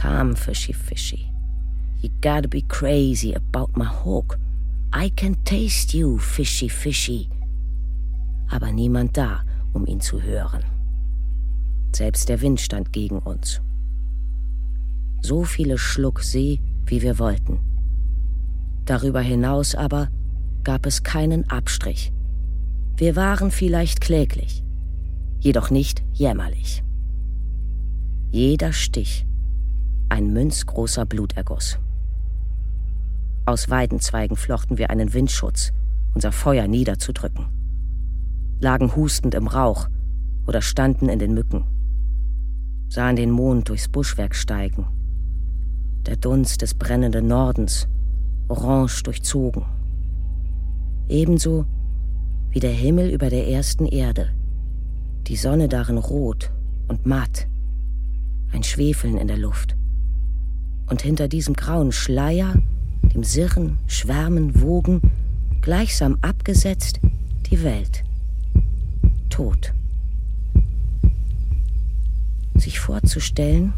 Come, 0.00 0.36
fishy, 0.36 0.72
fishy. 0.72 1.26
You 2.02 2.10
gotta 2.20 2.48
be 2.48 2.62
crazy 2.62 3.34
about 3.34 3.76
my 3.76 3.86
hawk. 3.86 4.38
I 4.94 5.10
can 5.10 5.36
taste 5.44 5.96
you, 5.96 6.18
fishy, 6.18 6.68
fishy. 6.68 7.28
Aber 8.48 8.70
niemand 8.72 9.16
da, 9.16 9.42
um 9.72 9.86
ihn 9.86 10.00
zu 10.00 10.22
hören. 10.22 10.62
Selbst 11.96 12.28
der 12.28 12.42
Wind 12.42 12.60
stand 12.60 12.92
gegen 12.92 13.20
uns. 13.20 13.62
So 15.22 15.44
viele 15.44 15.78
Schluck 15.78 16.20
See, 16.20 16.60
wie 16.84 17.00
wir 17.00 17.18
wollten. 17.18 17.58
Darüber 18.84 19.22
hinaus 19.22 19.74
aber 19.74 20.10
gab 20.62 20.84
es 20.84 21.04
keinen 21.04 21.48
Abstrich. 21.48 22.12
Wir 22.98 23.16
waren 23.16 23.50
vielleicht 23.50 24.02
kläglich, 24.02 24.62
jedoch 25.40 25.70
nicht 25.70 26.02
jämmerlich. 26.12 26.84
Jeder 28.30 28.74
Stich 28.74 29.26
ein 30.10 30.34
münzgroßer 30.34 31.06
Bluterguss. 31.06 31.78
Aus 33.46 33.70
Weidenzweigen 33.70 34.36
flochten 34.36 34.76
wir 34.76 34.90
einen 34.90 35.14
Windschutz, 35.14 35.72
unser 36.12 36.32
Feuer 36.32 36.68
niederzudrücken, 36.68 37.46
lagen 38.60 38.94
hustend 38.94 39.34
im 39.34 39.46
Rauch 39.46 39.88
oder 40.46 40.60
standen 40.60 41.08
in 41.08 41.18
den 41.18 41.32
Mücken, 41.32 41.64
sahen 42.88 43.16
den 43.16 43.30
Mond 43.30 43.68
durchs 43.68 43.88
Buschwerk 43.88 44.34
steigen, 44.34 44.86
der 46.06 46.16
Dunst 46.16 46.62
des 46.62 46.74
brennenden 46.74 47.26
Nordens, 47.26 47.88
orange 48.48 49.02
durchzogen. 49.02 49.64
Ebenso 51.08 51.66
wie 52.50 52.60
der 52.60 52.72
Himmel 52.72 53.10
über 53.10 53.28
der 53.28 53.48
ersten 53.48 53.86
Erde, 53.86 54.30
die 55.26 55.36
Sonne 55.36 55.68
darin 55.68 55.98
rot 55.98 56.50
und 56.88 57.06
matt, 57.06 57.48
ein 58.52 58.62
Schwefeln 58.62 59.18
in 59.18 59.28
der 59.28 59.38
Luft. 59.38 59.76
Und 60.88 61.02
hinter 61.02 61.28
diesem 61.28 61.54
grauen 61.54 61.90
Schleier, 61.90 62.54
dem 63.02 63.24
Sirren, 63.24 63.78
Schwärmen, 63.86 64.60
Wogen, 64.62 65.00
gleichsam 65.60 66.16
abgesetzt, 66.22 67.00
die 67.50 67.62
Welt. 67.62 68.04
Tod. 69.30 69.72
Sich 72.58 72.80
vorzustellen, 72.80 73.72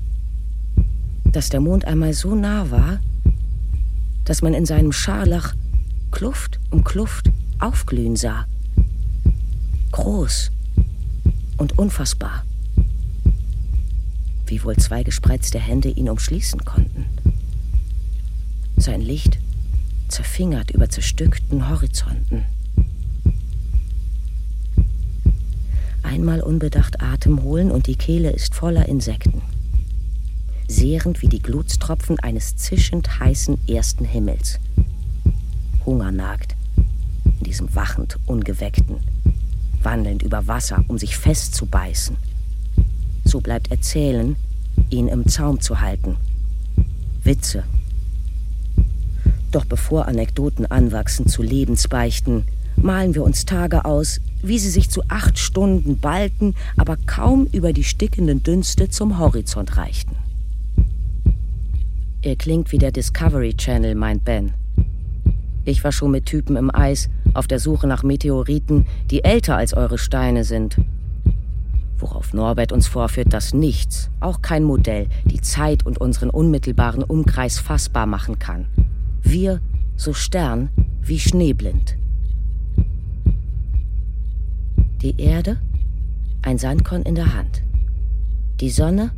dass 1.25 1.51
der 1.51 1.61
Mond 1.61 1.85
einmal 1.85 2.14
so 2.14 2.35
nah 2.35 2.71
war, 2.71 3.01
dass 4.25 4.43
man 4.43 4.55
in 4.55 4.67
seinem 4.67 4.93
Scharlach 4.93 5.55
Kluft 6.11 6.59
um 6.71 6.85
Kluft 6.85 7.31
aufglühen 7.59 8.17
sah. 8.17 8.47
Groß 9.93 10.51
und 11.59 11.79
unfassbar. 11.79 12.45
Wie 14.47 14.62
wohl 14.64 14.77
zwei 14.77 15.03
gespreizte 15.03 15.59
Hände 15.59 15.91
ihn 15.91 16.09
umschließen 16.09 16.64
konnten. 16.64 17.05
Sein 18.77 19.01
Licht 19.01 19.38
zerfingert 20.09 20.71
über 20.71 20.88
zerstückten 20.88 21.69
Horizonten. 21.69 22.45
Einmal 26.09 26.40
unbedacht 26.40 27.01
Atem 27.01 27.42
holen 27.42 27.71
und 27.71 27.87
die 27.87 27.97
Kehle 27.97 28.31
ist 28.31 28.55
voller 28.55 28.87
Insekten 28.87 29.42
sehrend 30.68 31.23
wie 31.23 31.29
die 31.29 31.42
Glutstropfen 31.42 32.21
eines 32.21 32.57
zischend 32.57 33.18
heißen 33.18 33.59
ersten 33.68 34.05
Himmels. 34.05 34.61
Hunger 35.85 36.12
nagt 36.12 36.55
in 37.25 37.44
diesem 37.44 37.75
wachend 37.75 38.18
Ungeweckten, 38.27 38.99
wandelnd 39.83 40.23
über 40.23 40.47
Wasser, 40.47 40.85
um 40.88 40.99
sich 40.99 41.16
festzubeißen. 41.16 42.16
So 43.25 43.40
bleibt 43.40 43.71
Erzählen, 43.71 44.37
ihn 44.90 45.09
im 45.09 45.27
Zaum 45.27 45.61
zu 45.61 45.81
halten. 45.81 46.16
Witze. 47.23 47.64
Doch 49.51 49.64
bevor 49.64 50.07
Anekdoten 50.07 50.66
anwachsen 50.66 51.27
zu 51.27 51.42
Lebensbeichten, 51.42 52.44
malen 52.77 53.14
wir 53.14 53.25
uns 53.25 53.47
Tage 53.47 53.87
aus, 53.87 54.21
wie 54.42 54.59
sie 54.59 54.70
sich 54.70 54.90
zu 54.90 55.03
acht 55.09 55.38
Stunden 55.38 55.98
ballten, 55.98 56.55
aber 56.77 56.96
kaum 56.96 57.46
über 57.53 57.72
die 57.72 57.85
stickenden 57.85 58.42
Dünste 58.42 58.88
zum 58.88 59.18
Horizont 59.18 59.77
reichten. 59.77 60.16
Er 62.22 62.37
klingt 62.37 62.72
wie 62.72 62.79
der 62.79 62.90
Discovery 62.90 63.55
Channel, 63.55 63.94
meint 63.94 64.24
Ben. 64.24 64.53
Ich 65.64 65.85
war 65.85 65.92
schon 65.92 66.11
mit 66.11 66.27
Typen 66.27 66.57
im 66.57 66.74
Eis 66.74 67.09
auf 67.35 67.46
der 67.46 67.59
Suche 67.59 67.87
nach 67.87 68.03
Meteoriten, 68.03 68.87
die 69.11 69.22
älter 69.22 69.57
als 69.57 69.74
eure 69.74 69.98
Steine 69.98 70.44
sind. 70.44 70.77
Worauf 71.98 72.33
Norbert 72.33 72.72
uns 72.72 72.87
vorführt, 72.87 73.33
dass 73.33 73.55
nichts, 73.55 74.11
auch 74.20 74.40
kein 74.40 74.64
Modell, 74.64 75.09
die 75.27 75.40
Zeit 75.40 75.85
und 75.85 76.01
unseren 76.01 76.31
unmittelbaren 76.31 77.03
Umkreis 77.03 77.59
fassbar 77.59 78.07
machen 78.07 78.38
kann. 78.38 78.66
Wir 79.22 79.61
so 79.96 80.12
stern 80.12 80.70
wie 81.03 81.18
schneeblind. 81.18 81.96
Die 85.02 85.20
Erde, 85.20 85.58
ein 86.42 86.58
Sandkorn 86.58 87.02
in 87.02 87.14
der 87.14 87.34
Hand. 87.34 87.62
Die 88.61 88.70
Sonne, 88.70 89.12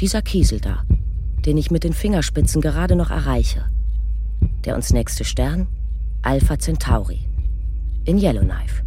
dieser 0.00 0.22
Kiesel 0.22 0.60
da 0.60 0.84
den 1.44 1.56
ich 1.56 1.70
mit 1.70 1.84
den 1.84 1.92
Fingerspitzen 1.92 2.60
gerade 2.60 2.96
noch 2.96 3.10
erreiche. 3.10 3.64
Der 4.64 4.74
uns 4.74 4.92
nächste 4.92 5.24
Stern, 5.24 5.66
Alpha 6.22 6.58
Centauri, 6.58 7.28
in 8.04 8.18
Yellowknife. 8.18 8.82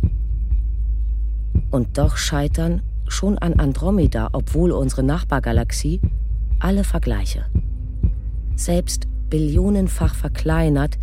Und 1.71 1.97
doch 1.97 2.17
scheitern 2.17 2.81
schon 3.07 3.37
an 3.37 3.59
Andromeda, 3.59 4.29
obwohl 4.31 4.71
unsere 4.71 5.03
Nachbargalaxie, 5.03 5.99
alle 6.59 6.83
Vergleiche. 6.83 7.45
Selbst 8.55 9.07
billionenfach 9.29 10.15
verkleinert 10.15 10.97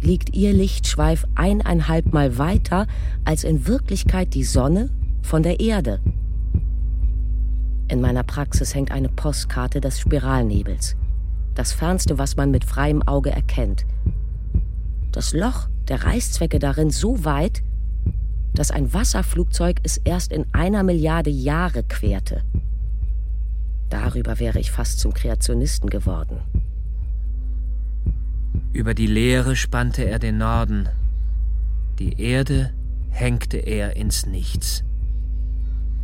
liegt 0.00 0.34
ihr 0.34 0.52
Lichtschweif 0.52 1.26
eineinhalb 1.34 2.12
Mal 2.12 2.38
weiter 2.38 2.86
als 3.24 3.44
in 3.44 3.66
Wirklichkeit 3.66 4.34
die 4.34 4.44
Sonne 4.44 4.90
von 5.22 5.42
der 5.42 5.60
Erde. 5.60 6.00
In 7.88 8.00
meiner 8.00 8.22
Praxis 8.22 8.74
hängt 8.74 8.90
eine 8.90 9.08
Postkarte 9.08 9.80
des 9.80 10.00
Spiralnebels. 10.00 10.96
Das 11.54 11.72
fernste, 11.72 12.18
was 12.18 12.36
man 12.36 12.50
mit 12.50 12.64
freiem 12.64 13.02
Auge 13.06 13.30
erkennt. 13.30 13.86
Das 15.12 15.32
Loch 15.32 15.68
der 15.88 16.04
Reißzwecke 16.04 16.58
darin 16.58 16.90
so 16.90 17.24
weit, 17.24 17.62
dass 18.54 18.70
ein 18.70 18.92
Wasserflugzeug 18.92 19.80
es 19.82 19.98
erst 19.98 20.32
in 20.32 20.46
einer 20.52 20.82
Milliarde 20.82 21.30
Jahre 21.30 21.82
querte. 21.82 22.42
Darüber 23.88 24.40
wäre 24.40 24.58
ich 24.58 24.72
fast 24.72 24.98
zum 24.98 25.14
Kreationisten 25.14 25.90
geworden. 25.90 26.40
Über 28.76 28.92
die 28.92 29.06
Leere 29.06 29.56
spannte 29.56 30.04
er 30.04 30.18
den 30.18 30.36
Norden. 30.36 30.86
Die 31.98 32.20
Erde 32.20 32.74
hängte 33.08 33.56
er 33.56 33.96
ins 33.96 34.26
Nichts. 34.26 34.84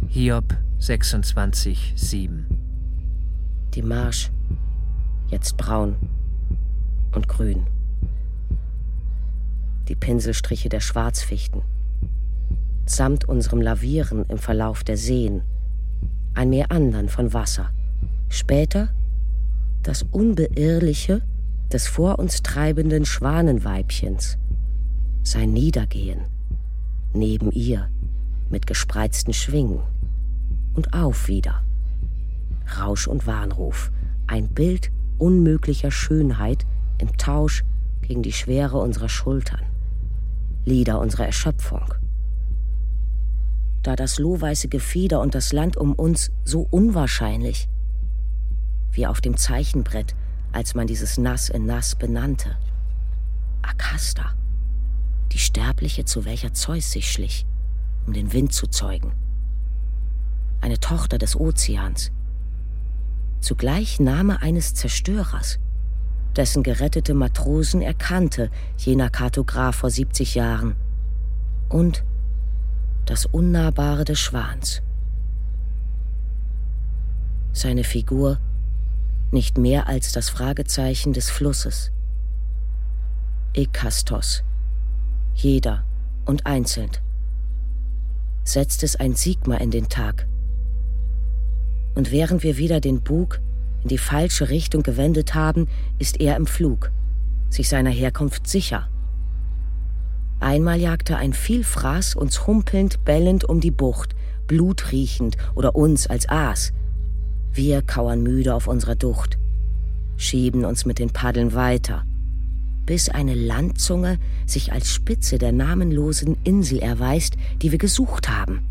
Hiob 0.08 0.56
26, 0.78 1.92
7. 1.96 2.46
Die 3.74 3.82
Marsch, 3.82 4.30
jetzt 5.28 5.58
braun 5.58 5.96
und 7.14 7.28
grün. 7.28 7.66
Die 9.88 9.94
Pinselstriche 9.94 10.70
der 10.70 10.80
Schwarzfichten, 10.80 11.60
samt 12.86 13.26
unserem 13.26 13.60
Lavieren 13.60 14.24
im 14.30 14.38
Verlauf 14.38 14.82
der 14.82 14.96
Seen, 14.96 15.42
ein 16.32 16.48
Meandern 16.48 17.10
von 17.10 17.34
Wasser. 17.34 17.70
Später 18.30 18.88
das 19.82 20.04
Unbeirrliche 20.04 21.20
des 21.72 21.86
vor 21.86 22.18
uns 22.18 22.42
treibenden 22.42 23.04
Schwanenweibchens, 23.04 24.38
sein 25.22 25.52
Niedergehen, 25.52 26.20
neben 27.14 27.50
ihr 27.50 27.88
mit 28.50 28.66
gespreizten 28.66 29.32
Schwingen 29.32 29.80
und 30.74 30.92
auf 30.92 31.28
wieder. 31.28 31.62
Rausch 32.78 33.06
und 33.06 33.26
Warnruf, 33.26 33.90
ein 34.26 34.48
Bild 34.48 34.90
unmöglicher 35.18 35.90
Schönheit 35.90 36.66
im 36.98 37.16
Tausch 37.16 37.64
gegen 38.02 38.22
die 38.22 38.32
Schwere 38.32 38.78
unserer 38.78 39.08
Schultern. 39.08 39.62
Lieder 40.64 41.00
unserer 41.00 41.26
Erschöpfung. 41.26 41.94
Da 43.82 43.96
das 43.96 44.18
lohweiße 44.18 44.68
Gefieder 44.68 45.20
und 45.20 45.34
das 45.34 45.52
Land 45.52 45.76
um 45.76 45.92
uns 45.92 46.30
so 46.44 46.66
unwahrscheinlich, 46.70 47.68
wie 48.92 49.06
auf 49.06 49.20
dem 49.20 49.36
Zeichenbrett, 49.36 50.14
als 50.52 50.74
man 50.74 50.86
dieses 50.86 51.18
Nass 51.18 51.48
in 51.48 51.66
Nass 51.66 51.94
benannte. 51.96 52.56
Akasta, 53.62 54.34
die 55.32 55.38
Sterbliche, 55.38 56.04
zu 56.04 56.24
welcher 56.24 56.52
Zeus 56.52 56.92
sich 56.92 57.10
schlich, 57.10 57.46
um 58.06 58.12
den 58.12 58.32
Wind 58.32 58.52
zu 58.52 58.66
zeugen 58.66 59.12
eine 60.62 60.78
Tochter 60.78 61.18
des 61.18 61.38
Ozeans. 61.38 62.12
Zugleich 63.40 64.00
Name 64.00 64.40
eines 64.40 64.74
Zerstörers, 64.74 65.58
dessen 66.36 66.62
gerettete 66.62 67.12
Matrosen 67.12 67.82
erkannte 67.82 68.50
jener 68.78 69.10
Kartograf 69.10 69.76
vor 69.76 69.90
70 69.90 70.36
Jahren. 70.36 70.76
Und 71.68 72.04
das 73.04 73.26
Unnahbare 73.26 74.04
des 74.04 74.20
Schwans. 74.20 74.82
Seine 77.52 77.84
Figur 77.84 78.38
nicht 79.32 79.58
mehr 79.58 79.88
als 79.88 80.12
das 80.12 80.28
Fragezeichen 80.28 81.12
des 81.12 81.30
Flusses. 81.30 81.90
Ekastos, 83.54 84.42
jeder 85.34 85.84
und 86.24 86.46
einzeln. 86.46 86.90
Setzt 88.44 88.82
es 88.82 88.96
ein 88.96 89.14
Sigma 89.14 89.56
in 89.56 89.70
den 89.70 89.88
Tag. 89.88 90.26
Und 91.94 92.10
während 92.10 92.42
wir 92.42 92.56
wieder 92.56 92.80
den 92.80 93.02
Bug 93.02 93.40
in 93.82 93.88
die 93.88 93.98
falsche 93.98 94.48
Richtung 94.48 94.82
gewendet 94.82 95.34
haben, 95.34 95.68
ist 95.98 96.20
er 96.20 96.36
im 96.36 96.46
Flug, 96.46 96.90
sich 97.50 97.68
seiner 97.68 97.90
Herkunft 97.90 98.46
sicher. 98.46 98.88
Einmal 100.40 100.80
jagte 100.80 101.16
ein 101.16 101.32
Vielfraß 101.32 102.16
uns 102.16 102.46
humpelnd, 102.46 103.04
bellend 103.04 103.44
um 103.44 103.60
die 103.60 103.70
Bucht, 103.70 104.14
blutriechend 104.46 105.36
oder 105.54 105.76
uns 105.76 106.06
als 106.06 106.28
Aas. 106.28 106.72
Wir 107.54 107.82
kauern 107.82 108.22
müde 108.22 108.54
auf 108.54 108.66
unserer 108.66 108.94
Ducht, 108.94 109.38
schieben 110.16 110.64
uns 110.64 110.86
mit 110.86 110.98
den 110.98 111.10
Paddeln 111.10 111.52
weiter, 111.52 112.06
bis 112.86 113.10
eine 113.10 113.34
Landzunge 113.34 114.18
sich 114.46 114.72
als 114.72 114.88
Spitze 114.88 115.36
der 115.36 115.52
namenlosen 115.52 116.38
Insel 116.44 116.78
erweist, 116.78 117.34
die 117.60 117.70
wir 117.70 117.78
gesucht 117.78 118.30
haben. 118.30 118.62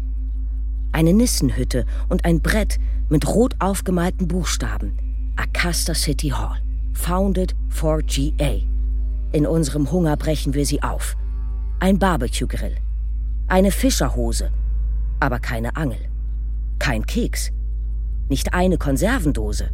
Eine 0.92 1.14
Nissenhütte 1.14 1.86
und 2.10 2.26
ein 2.26 2.42
Brett 2.42 2.80
mit 3.10 3.28
rot 3.28 3.56
aufgemalten 3.60 4.28
Buchstaben. 4.28 4.98
Acasta 5.36 5.94
City 5.94 6.30
Hall. 6.30 6.58
Founded 6.94 7.56
for 7.70 8.02
GA. 8.02 8.62
In 9.32 9.46
unserem 9.46 9.92
Hunger 9.92 10.18
brechen 10.18 10.54
wir 10.54 10.66
sie 10.66 10.82
auf. 10.82 11.16
Ein 11.80 12.00
Barbecue-Grill. 12.00 12.76
Eine 13.48 13.72
Fischerhose. 13.72 14.52
Aber 15.20 15.40
keine 15.40 15.76
Angel. 15.76 16.00
Kein 16.80 17.06
Keks. 17.06 17.52
Nicht 18.32 18.54
eine 18.54 18.78
Konservendose. 18.78 19.72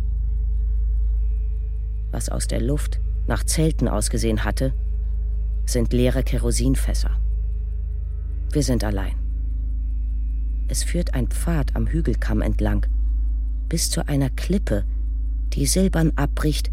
Was 2.09 2.27
aus 2.27 2.47
der 2.47 2.59
Luft 2.59 2.99
nach 3.27 3.43
Zelten 3.43 3.87
ausgesehen 3.87 4.43
hatte, 4.43 4.73
sind 5.67 5.93
leere 5.93 6.23
Kerosinfässer. 6.23 7.11
Wir 8.51 8.63
sind 8.63 8.83
allein. 8.83 9.13
Es 10.69 10.83
führt 10.83 11.13
ein 11.13 11.27
Pfad 11.27 11.75
am 11.75 11.85
Hügelkamm 11.85 12.41
entlang, 12.41 12.87
bis 13.69 13.91
zu 13.91 14.07
einer 14.07 14.31
Klippe, 14.31 14.85
die 15.53 15.67
silbern 15.67 16.13
abbricht 16.15 16.71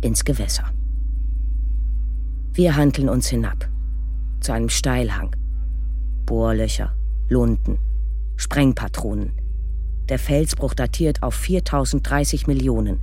ins 0.00 0.24
Gewässer. 0.24 0.72
Wir 2.54 2.74
handeln 2.74 3.10
uns 3.10 3.28
hinab, 3.28 3.68
zu 4.40 4.52
einem 4.52 4.70
Steilhang. 4.70 5.36
Bohrlöcher, 6.24 6.94
Lunden, 7.28 7.76
Sprengpatronen. 8.36 9.37
Der 10.08 10.18
Felsbruch 10.18 10.74
datiert 10.74 11.22
auf 11.22 11.34
4030 11.34 12.46
Millionen. 12.46 12.98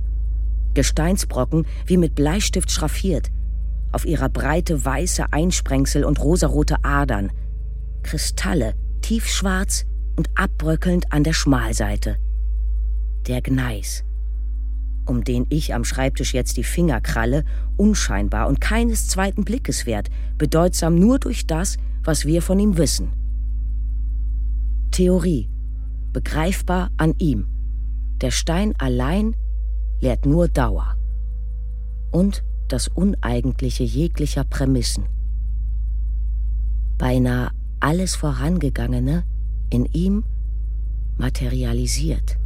Gesteinsbrocken 0.74 1.66
wie 1.86 1.96
mit 1.96 2.14
Bleistift 2.14 2.70
schraffiert. 2.70 3.30
Auf 3.92 4.04
ihrer 4.04 4.28
Breite 4.28 4.84
weiße 4.84 5.32
Einsprengsel 5.32 6.04
und 6.04 6.20
rosarote 6.22 6.84
Adern. 6.84 7.30
Kristalle, 8.02 8.74
tiefschwarz 9.00 9.86
und 10.16 10.28
abbröckelnd 10.34 11.12
an 11.12 11.22
der 11.22 11.32
Schmalseite. 11.32 12.16
Der 13.26 13.40
Gneis, 13.40 14.04
um 15.06 15.24
den 15.24 15.46
ich 15.48 15.74
am 15.74 15.84
Schreibtisch 15.84 16.34
jetzt 16.34 16.56
die 16.56 16.64
Finger 16.64 17.00
kralle, 17.00 17.44
unscheinbar 17.76 18.48
und 18.48 18.60
keines 18.60 19.08
zweiten 19.08 19.44
Blickes 19.44 19.86
wert, 19.86 20.08
bedeutsam 20.38 20.96
nur 20.96 21.18
durch 21.18 21.46
das, 21.46 21.76
was 22.04 22.26
wir 22.26 22.42
von 22.42 22.58
ihm 22.58 22.76
wissen. 22.76 23.12
Theorie, 24.90 25.48
begreifbar 26.16 26.90
an 26.96 27.12
ihm. 27.18 27.46
Der 28.22 28.30
Stein 28.30 28.72
allein 28.78 29.36
lehrt 30.00 30.24
nur 30.24 30.48
Dauer 30.48 30.96
und 32.10 32.42
das 32.68 32.88
Uneigentliche 32.88 33.84
jeglicher 33.84 34.44
Prämissen. 34.44 35.04
Beinahe 36.96 37.50
alles 37.80 38.14
Vorangegangene 38.14 39.24
in 39.68 39.84
ihm 39.92 40.24
materialisiert. 41.18 42.38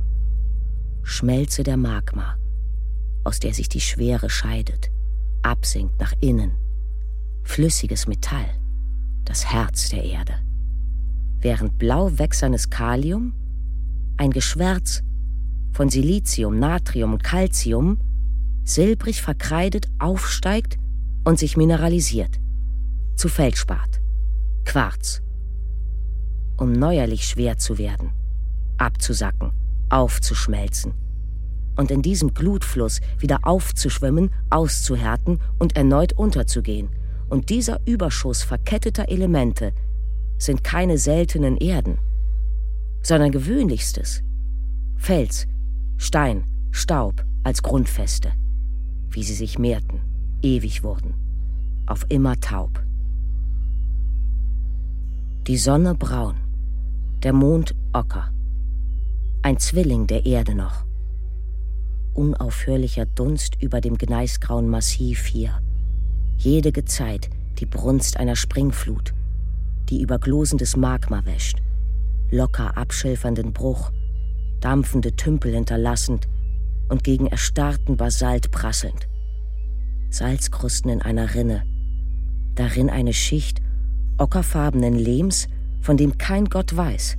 Schmelze 1.04 1.62
der 1.62 1.76
Magma, 1.76 2.36
aus 3.22 3.38
der 3.38 3.54
sich 3.54 3.68
die 3.68 3.80
Schwere 3.80 4.30
scheidet, 4.30 4.90
absinkt 5.42 6.00
nach 6.00 6.14
innen. 6.18 6.56
Flüssiges 7.44 8.08
Metall, 8.08 8.50
das 9.24 9.46
Herz 9.46 9.90
der 9.90 10.02
Erde. 10.02 10.34
Während 11.38 11.78
blau 11.78 12.18
wächsernes 12.18 12.68
Kalium, 12.68 13.34
ein 14.20 14.32
Geschwärz 14.32 15.02
von 15.72 15.88
Silizium, 15.88 16.58
Natrium 16.58 17.14
und 17.14 17.24
Calcium 17.24 17.98
silbrig 18.64 19.22
verkreidet 19.22 19.88
aufsteigt 19.98 20.78
und 21.24 21.38
sich 21.38 21.56
mineralisiert. 21.56 22.38
Zu 23.16 23.30
Feldspat, 23.30 24.02
Quarz. 24.66 25.22
Um 26.58 26.72
neuerlich 26.72 27.24
schwer 27.24 27.56
zu 27.56 27.78
werden, 27.78 28.12
abzusacken, 28.76 29.52
aufzuschmelzen 29.88 30.92
und 31.76 31.90
in 31.90 32.02
diesem 32.02 32.34
Glutfluss 32.34 33.00
wieder 33.18 33.38
aufzuschwimmen, 33.44 34.30
auszuhärten 34.50 35.40
und 35.58 35.76
erneut 35.76 36.12
unterzugehen. 36.12 36.90
Und 37.30 37.48
dieser 37.48 37.80
Überschuss 37.86 38.42
verketteter 38.42 39.08
Elemente 39.08 39.72
sind 40.36 40.62
keine 40.62 40.98
seltenen 40.98 41.56
Erden, 41.56 41.98
sondern 43.02 43.30
gewöhnlichstes. 43.30 44.22
Fels, 44.96 45.46
Stein, 45.96 46.44
Staub 46.70 47.24
als 47.42 47.62
Grundfeste, 47.62 48.32
wie 49.10 49.22
sie 49.22 49.34
sich 49.34 49.58
mehrten, 49.58 50.00
ewig 50.42 50.82
wurden, 50.82 51.14
auf 51.86 52.06
immer 52.08 52.38
taub. 52.40 52.82
Die 55.46 55.56
Sonne 55.56 55.94
braun, 55.94 56.36
der 57.22 57.32
Mond 57.32 57.74
ocker, 57.92 58.30
ein 59.42 59.58
Zwilling 59.58 60.06
der 60.06 60.26
Erde 60.26 60.54
noch. 60.54 60.84
Unaufhörlicher 62.14 63.06
Dunst 63.06 63.56
über 63.62 63.80
dem 63.80 63.96
gneisgrauen 63.96 64.68
Massiv 64.68 65.24
hier, 65.24 65.60
jede 66.36 66.72
Gezeit 66.72 67.30
die 67.58 67.66
Brunst 67.66 68.18
einer 68.18 68.36
Springflut, 68.36 69.14
die 69.88 70.02
über 70.02 70.18
glosendes 70.18 70.76
Magma 70.76 71.24
wäscht, 71.24 71.62
locker 72.30 72.76
abschilfernden 72.76 73.52
Bruch, 73.52 73.90
dampfende 74.60 75.16
Tümpel 75.16 75.54
hinterlassend 75.54 76.28
und 76.88 77.04
gegen 77.04 77.26
erstarrten 77.26 77.96
Basalt 77.96 78.50
prasselnd. 78.50 79.08
Salzkrusten 80.10 80.90
in 80.90 81.02
einer 81.02 81.34
Rinne, 81.34 81.64
darin 82.54 82.90
eine 82.90 83.12
Schicht 83.12 83.60
ockerfarbenen 84.20 84.94
Lehms, 84.94 85.48
von 85.80 85.96
dem 85.96 86.18
kein 86.18 86.44
Gott 86.44 86.76
weiß. 86.76 87.16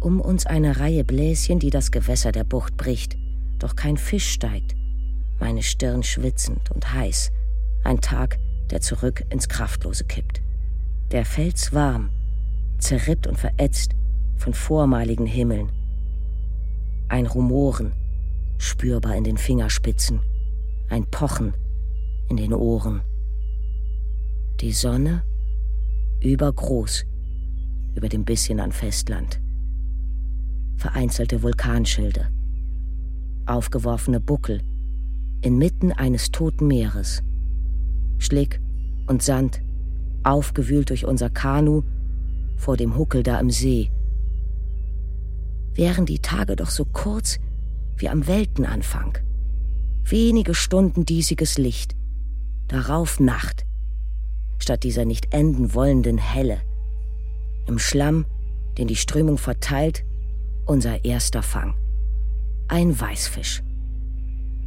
Um 0.00 0.20
uns 0.20 0.44
eine 0.44 0.80
Reihe 0.80 1.04
Bläschen, 1.04 1.60
die 1.60 1.70
das 1.70 1.92
Gewässer 1.92 2.32
der 2.32 2.44
Bucht 2.44 2.76
bricht, 2.76 3.16
doch 3.60 3.76
kein 3.76 3.96
Fisch 3.96 4.28
steigt, 4.28 4.74
meine 5.38 5.62
Stirn 5.62 6.02
schwitzend 6.02 6.70
und 6.72 6.92
heiß, 6.92 7.30
ein 7.84 8.00
Tag, 8.00 8.38
der 8.70 8.80
zurück 8.80 9.24
ins 9.30 9.48
Kraftlose 9.48 10.04
kippt. 10.04 10.42
Der 11.12 11.24
Fels 11.24 11.72
warm, 11.72 12.10
zerrippt 12.84 13.26
und 13.26 13.38
verätzt 13.38 13.92
von 14.36 14.52
vormaligen 14.52 15.26
Himmeln, 15.26 15.72
ein 17.08 17.26
Rumoren, 17.26 17.92
spürbar 18.58 19.16
in 19.16 19.24
den 19.24 19.38
Fingerspitzen, 19.38 20.20
ein 20.90 21.06
Pochen 21.06 21.54
in 22.28 22.36
den 22.36 22.52
Ohren. 22.52 23.00
Die 24.60 24.72
Sonne 24.72 25.22
übergroß 26.20 27.04
über 27.94 28.08
dem 28.08 28.24
bisschen 28.24 28.60
an 28.60 28.72
Festland. 28.72 29.40
Vereinzelte 30.76 31.42
Vulkanschilde, 31.42 32.28
aufgeworfene 33.46 34.20
Buckel 34.20 34.60
inmitten 35.40 35.92
eines 35.92 36.30
toten 36.30 36.66
Meeres. 36.66 37.22
Schlick 38.18 38.60
und 39.06 39.22
Sand, 39.22 39.62
aufgewühlt 40.22 40.90
durch 40.90 41.06
unser 41.06 41.30
Kanu 41.30 41.82
vor 42.56 42.76
dem 42.76 42.96
Huckel 42.96 43.22
da 43.22 43.38
im 43.40 43.50
See 43.50 43.90
wären 45.74 46.06
die 46.06 46.20
Tage 46.20 46.56
doch 46.56 46.70
so 46.70 46.84
kurz 46.84 47.38
wie 47.96 48.08
am 48.08 48.26
Weltenanfang. 48.26 49.18
Wenige 50.04 50.54
Stunden 50.54 51.04
diesiges 51.04 51.58
Licht, 51.58 51.96
darauf 52.68 53.20
Nacht, 53.20 53.66
statt 54.58 54.84
dieser 54.84 55.04
nicht 55.04 55.32
enden 55.34 55.74
wollenden 55.74 56.18
Helle. 56.18 56.60
Im 57.66 57.78
Schlamm, 57.78 58.26
den 58.78 58.86
die 58.86 58.96
Strömung 58.96 59.38
verteilt, 59.38 60.04
unser 60.66 61.04
erster 61.04 61.42
Fang. 61.42 61.74
Ein 62.68 62.98
Weißfisch. 62.98 63.62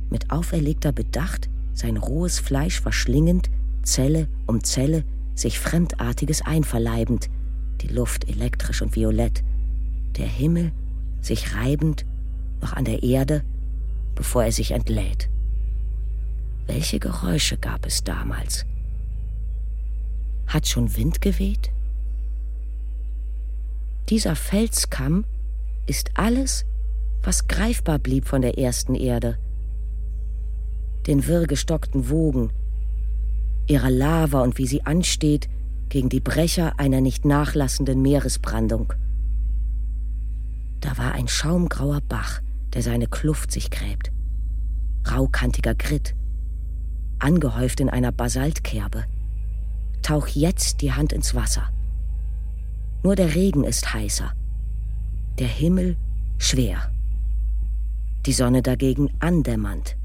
Mit 0.10 0.32
auferlegter 0.32 0.92
Bedacht 0.92 1.50
sein 1.74 1.98
rohes 1.98 2.40
Fleisch 2.40 2.82
verschlingend, 2.82 3.50
Zelle 3.84 4.28
um 4.48 4.64
Zelle, 4.64 5.04
sich 5.36 5.60
Fremdartiges 5.60 6.42
einverleibend, 6.42 7.30
die 7.82 7.88
Luft 7.88 8.28
elektrisch 8.30 8.82
und 8.82 8.96
violett, 8.96 9.44
der 10.18 10.28
Himmel 10.28 10.72
sich 11.22 11.56
reibend 11.56 12.06
noch 12.62 12.74
an 12.74 12.86
der 12.86 13.04
Erde, 13.04 13.44
bevor 14.16 14.44
er 14.44 14.52
sich 14.52 14.72
entlädt. 14.72 15.30
Welche 16.66 17.00
Geräusche 17.00 17.58
gab 17.58 17.86
es 17.86 18.04
damals? 18.04 18.66
Hat 20.48 20.68
schon 20.68 20.96
Wind 20.96 21.22
geweht? 21.22 21.72
Dieser 24.10 24.36
Felskamm 24.36 25.26
ist 25.86 26.12
alles, 26.16 26.66
was 27.24 27.48
greifbar 27.48 28.00
blieb 28.00 28.26
von 28.26 28.42
der 28.42 28.58
ersten 28.58 28.96
Erde. 28.96 29.38
Den 31.08 31.28
wirrgestockten 31.28 32.10
Wogen, 32.10 32.52
ihrer 33.68 33.90
Lava 33.90 34.42
und 34.42 34.58
wie 34.58 34.68
sie 34.68 34.86
ansteht 34.86 35.50
gegen 35.90 36.10
die 36.10 36.20
Brecher 36.20 36.80
einer 36.80 37.02
nicht 37.02 37.26
nachlassenden 37.26 38.02
Meeresbrandung. 38.02 38.94
Da 40.82 40.98
war 40.98 41.14
ein 41.14 41.28
schaumgrauer 41.28 42.02
Bach, 42.02 42.42
der 42.74 42.82
seine 42.82 43.08
Kluft 43.08 43.52
sich 43.52 43.72
gräbt. 43.72 44.12
Raukantiger 45.10 45.74
Grit, 45.74 46.16
angehäuft 47.20 47.80
in 47.80 47.90
einer 47.90 48.12
Basaltkerbe. 48.12 49.06
Tauch 50.02 50.28
jetzt 50.28 50.82
die 50.82 50.94
Hand 50.94 51.14
ins 51.14 51.34
Wasser. 51.34 51.70
Nur 53.04 53.16
der 53.16 53.36
Regen 53.36 53.64
ist 53.64 53.94
heißer, 53.94 54.34
der 55.40 55.48
Himmel 55.48 55.98
schwer, 56.38 56.92
die 58.26 58.34
Sonne 58.34 58.62
dagegen 58.62 59.10
andämmernd. 59.20 59.98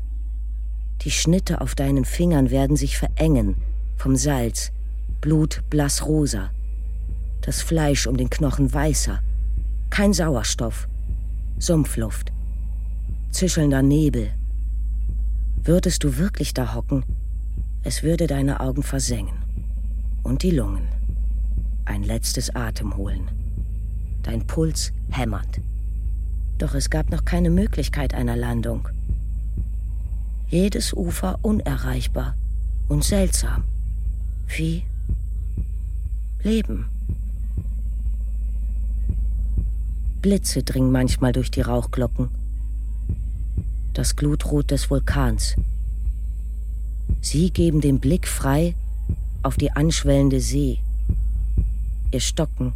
Die 1.03 1.11
Schnitte 1.11 1.61
auf 1.61 1.75
deinen 1.75 2.05
Fingern 2.05 2.51
werden 2.51 2.77
sich 2.77 2.97
verengen 2.97 3.57
vom 3.97 4.15
Salz, 4.17 4.73
Blut 5.23 5.63
blassrosa, 5.71 6.51
das 7.43 7.63
Fleisch 7.63 8.09
um 8.09 8.17
den 8.17 8.29
Knochen 8.29 8.75
weißer, 8.75 9.21
kein 9.89 10.13
Sauerstoff, 10.13 10.89
Sumpfluft, 11.59 12.33
zischelnder 13.31 13.83
Nebel. 13.83 14.33
Würdest 15.63 16.03
du 16.03 16.19
wirklich 16.19 16.55
da 16.55 16.75
hocken, 16.75 17.05
es 17.85 18.03
würde 18.03 18.27
deine 18.27 18.59
Augen 18.59 18.83
versengen. 18.83 19.37
Und 20.25 20.43
die 20.43 20.51
Lungen. 20.51 20.89
Ein 21.85 22.03
letztes 22.03 22.55
Atemholen. 22.57 23.31
Dein 24.25 24.45
Puls 24.49 24.93
hämmernd. 25.11 25.61
Doch 26.59 26.75
es 26.75 26.91
gab 26.91 27.11
noch 27.11 27.25
keine 27.25 27.51
Möglichkeit 27.51 28.13
einer 28.13 28.37
Landung. 28.37 28.89
Jedes 30.49 30.93
Ufer 30.93 31.39
unerreichbar 31.43 32.37
und 32.89 33.05
seltsam. 33.05 33.63
Wie 34.49 34.83
Leben. 36.43 36.87
Blitze 40.23 40.63
dringen 40.63 40.91
manchmal 40.91 41.33
durch 41.33 41.51
die 41.51 41.61
Rauchglocken. 41.61 42.31
Das 43.93 44.17
Glutrot 44.17 44.71
des 44.71 44.91
Vulkans. 44.91 45.57
Sie 47.21 47.51
geben 47.51 47.81
den 47.81 48.01
Blick 48.01 48.27
frei 48.27 48.75
auf 49.43 49.57
die 49.57 49.71
anschwellende 49.71 50.41
See. 50.41 50.79
Ihr 52.11 52.21
Stocken, 52.21 52.73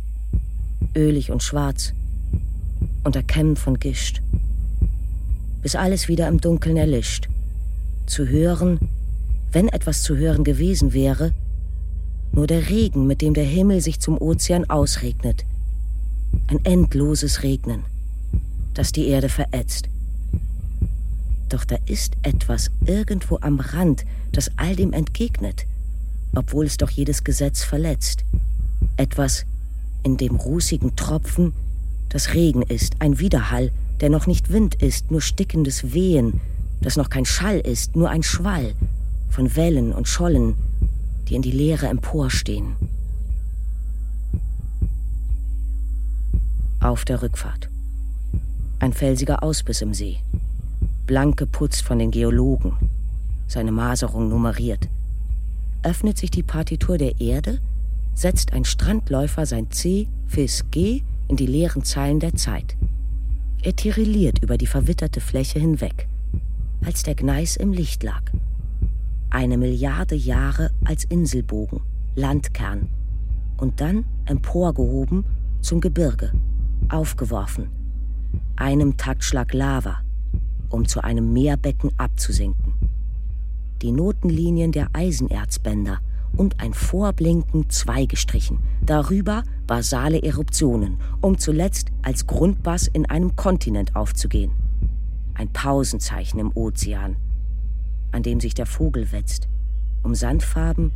ölig 0.95 1.33
und 1.33 1.43
schwarz, 1.43 1.93
unter 3.03 3.23
Kämmen 3.23 3.57
von 3.57 3.79
Gischt. 3.79 4.23
Bis 5.63 5.75
alles 5.75 6.07
wieder 6.07 6.29
im 6.29 6.41
Dunkeln 6.41 6.77
erlischt. 6.77 7.29
Zu 8.07 8.29
hören, 8.29 8.79
wenn 9.51 9.69
etwas 9.69 10.03
zu 10.03 10.17
hören 10.17 10.45
gewesen 10.45 10.93
wäre, 10.93 11.33
nur 12.33 12.47
der 12.47 12.69
Regen, 12.69 13.07
mit 13.07 13.23
dem 13.23 13.35
der 13.35 13.45
Himmel 13.45 13.81
sich 13.81 14.01
zum 14.01 14.21
Ozean 14.21 14.69
ausregnet– 14.69 15.45
ein 16.49 16.65
endloses 16.65 17.43
Regnen, 17.43 17.85
das 18.75 18.93
die 18.93 19.09
Erde 19.09 19.29
verätzt. 19.29 19.89
Doch 21.49 21.65
da 21.65 21.77
ist 21.87 22.15
etwas 22.23 22.71
irgendwo 22.85 23.39
am 23.41 23.61
Rand, 23.61 24.05
das 24.33 24.51
all 24.57 24.77
dem 24.77 24.93
entgegnet, 24.93 25.67
obwohl 26.35 26.67
es 26.67 26.77
doch 26.77 26.91
jedes 26.91 27.25
Gesetz 27.25 27.63
verletzt. 27.63 28.25
Etwas 28.97 29.45
in 30.03 30.17
dem 30.17 30.37
rußigen 30.37 30.97
Tropfen, 30.97 31.53
das 32.09 32.35
Regen 32.35 32.63
ist, 32.63 33.01
ein 33.01 33.19
Widerhall, 33.19 33.71
der 34.01 34.11
noch 34.11 34.27
nicht 34.27 34.53
Wind 34.53 34.75
ist, 34.77 35.11
nur 35.11 35.21
stickendes 35.21 35.93
Wehen, 35.93 36.41
das 36.81 36.97
noch 36.97 37.11
kein 37.11 37.25
Schall 37.25 37.59
ist, 37.59 37.97
nur 37.97 38.11
ein 38.11 38.23
Schwall 38.23 38.75
von 39.31 39.57
Wellen 39.57 39.93
und 39.93 40.09
Schollen, 40.09 40.55
die 41.29 41.35
in 41.35 41.43
die 41.43 41.51
Leere 41.51 41.89
emporstehen. 41.89 42.77
Auf 46.81 47.05
der 47.05 47.23
Rückfahrt. 47.23 47.69
Ein 48.79 48.93
felsiger 48.93 49.43
Ausbiss 49.43 49.83
im 49.83 49.95
See. 49.95 50.19
Blank 51.07 51.37
geputzt 51.37 51.83
von 51.83 51.99
den 51.99 52.11
Geologen. 52.11 52.77
Seine 53.47 53.73
Maserung 53.73 54.29
nummeriert. 54.29 54.89
Öffnet 55.83 56.19
sich 56.19 56.31
die 56.31 56.43
Partitur 56.43 56.99
der 56.99 57.21
Erde, 57.21 57.61
setzt 58.15 58.53
ein 58.53 58.65
Strandläufer 58.65 59.47
sein 59.47 59.71
C, 59.71 60.09
Fis, 60.27 60.65
G 60.71 61.03
in 61.29 61.37
die 61.37 61.47
leeren 61.47 61.85
Zeilen 61.85 62.21
der 62.21 62.35
Zeit. 62.35 62.77
Er 63.63 63.75
tirilliert 63.75 64.43
über 64.43 64.59
die 64.59 64.67
verwitterte 64.67 65.21
Fläche 65.21 65.59
hinweg, 65.59 66.09
als 66.85 67.03
der 67.03 67.15
Gneis 67.15 67.57
im 67.57 67.73
Licht 67.73 68.03
lag. 68.03 68.23
Eine 69.31 69.59
Milliarde 69.59 70.15
Jahre 70.15 70.71
als 70.85 71.05
Inselbogen, 71.05 71.81
Landkern 72.15 72.89
und 73.59 73.81
dann 73.81 74.05
emporgehoben 74.25 75.25
zum 75.61 75.81
Gebirge 75.81 76.33
aufgeworfen, 76.89 77.69
einem 78.55 78.97
Taktschlag 78.97 79.53
Lava, 79.53 79.99
um 80.71 80.87
zu 80.87 81.03
einem 81.03 81.33
Meerbecken 81.33 81.91
abzusinken. 81.99 82.75
Die 83.83 83.93
Notenlinien 83.93 84.73
der 84.73 84.89
Eisenerzbänder 84.93 85.99
und 86.37 86.61
ein 86.61 86.73
Vorblinken 86.73 87.69
zweigestrichen, 87.69 88.59
darüber 88.83 89.43
basale 89.67 90.23
Eruptionen, 90.23 90.99
um 91.21 91.39
zuletzt 91.39 91.91
als 92.03 92.27
Grundbass 92.27 92.87
in 92.87 93.07
einem 93.07 93.35
Kontinent 93.37 93.97
aufzugehen. 93.97 94.53
Ein 95.35 95.53
Pausenzeichen 95.53 96.39
im 96.39 96.53
Ozean, 96.55 97.17
an 98.17 98.23
dem 98.23 98.41
sich 98.41 98.55
der 98.55 98.65
Vogel 98.65 99.13
wetzt, 99.13 99.47
um 100.03 100.15
Sandfarben 100.15 100.91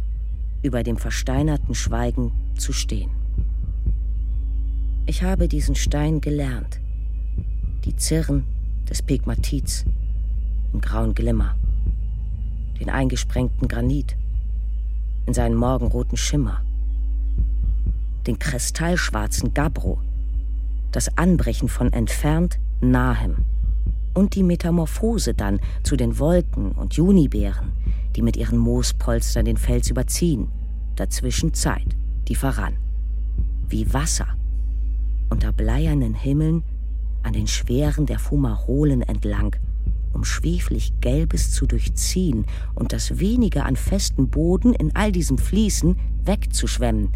über 0.62 0.83
dem 0.83 0.97
versteinerten 0.97 1.75
Schweigen 1.75 2.33
zu 2.57 2.73
stehen. 2.73 3.11
Ich 5.05 5.23
habe 5.23 5.47
diesen 5.47 5.75
Stein 5.75 6.23
gelernt. 6.23 6.81
Die 7.85 7.95
Zirren 7.95 8.47
des 8.89 9.03
Pegmatiz 9.03 9.85
im 10.73 10.81
grauen 10.81 11.14
Glimmer. 11.14 11.57
Den 12.81 12.89
eingesprengten 12.89 13.68
Granit 13.68 14.16
in 15.27 15.35
seinen 15.35 15.57
morgenroten 15.57 16.16
Schimmer. 16.16 16.62
Den 18.27 18.39
kristallschwarzen 18.39 19.53
Gabbro. 19.53 20.01
Das 20.91 21.18
Anbrechen 21.18 21.68
von 21.68 21.93
entfernt 21.93 22.59
Nahem. 22.81 23.45
Und 24.15 24.35
die 24.35 24.43
Metamorphose 24.43 25.35
dann 25.35 25.61
zu 25.83 25.97
den 25.97 26.19
Wolken 26.19 26.73
und 26.73 26.95
Junibeeren, 26.95 27.73
die 28.17 28.23
mit 28.23 28.37
ihren 28.37 28.59
Moospolstern 28.59 29.45
den 29.45 29.57
Fels 29.57 29.91
überziehen. 29.91 30.49
Dazwischen 30.97 31.55
Zeit, 31.55 31.97
die 32.29 32.35
voran. 32.35 32.77
Wie 33.69 33.93
Wasser 33.93 34.27
unter 35.31 35.53
bleiernen 35.53 36.15
Himmeln 36.15 36.63
an 37.23 37.33
den 37.33 37.47
Schweren 37.47 38.07
der 38.07 38.19
Fumarolen 38.19 39.03
entlang, 39.03 39.57
um 40.13 40.25
schweflich 40.25 40.93
Gelbes 41.01 41.53
zu 41.53 41.67
durchziehen 41.67 42.45
und 42.75 42.93
das 42.93 43.21
wenige 43.21 43.65
an 43.65 43.77
festem 43.77 44.29
Boden 44.29 44.75
in 44.75 44.95
all 44.97 45.13
diesem 45.13 45.39
Fließen 45.39 45.97
wegzuschwemmen, 46.25 47.13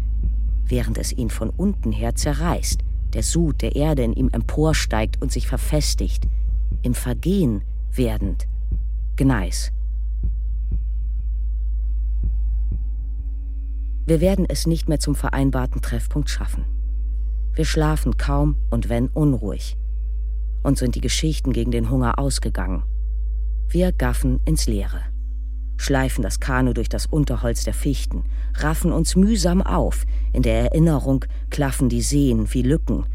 während 0.65 0.97
es 0.97 1.11
ihn 1.11 1.29
von 1.29 1.49
unten 1.49 1.91
her 1.91 2.15
zerreißt, 2.15 2.79
der 3.13 3.23
Sud 3.23 3.61
der 3.61 3.75
Erde 3.75 4.03
in 4.03 4.13
ihm 4.13 4.29
emporsteigt 4.29 5.21
und 5.21 5.31
sich 5.31 5.47
verfestigt, 5.47 6.27
im 6.85 6.93
Vergehen 6.93 7.63
werdend, 7.91 8.47
Gneis. 9.15 9.71
Wir 14.05 14.21
werden 14.21 14.45
es 14.47 14.67
nicht 14.67 14.87
mehr 14.87 14.99
zum 14.99 15.15
vereinbarten 15.15 15.81
Treffpunkt 15.81 16.29
schaffen. 16.29 16.63
Wir 17.55 17.65
schlafen 17.65 18.17
kaum 18.17 18.57
und 18.69 18.87
wenn 18.87 19.07
unruhig. 19.07 19.77
Und 20.61 20.77
sind 20.77 20.93
die 20.93 21.01
Geschichten 21.01 21.53
gegen 21.53 21.71
den 21.71 21.89
Hunger 21.89 22.19
ausgegangen. 22.19 22.83
Wir 23.67 23.91
gaffen 23.91 24.39
ins 24.45 24.67
Leere, 24.67 25.01
schleifen 25.77 26.21
das 26.21 26.39
Kanu 26.39 26.73
durch 26.73 26.89
das 26.89 27.07
Unterholz 27.07 27.63
der 27.63 27.73
Fichten, 27.73 28.25
raffen 28.57 28.91
uns 28.91 29.15
mühsam 29.15 29.63
auf, 29.63 30.05
in 30.33 30.43
der 30.43 30.65
Erinnerung 30.65 31.25
klaffen 31.49 31.89
die 31.89 32.01
Seen 32.01 32.53
wie 32.53 32.61
Lücken. 32.61 33.07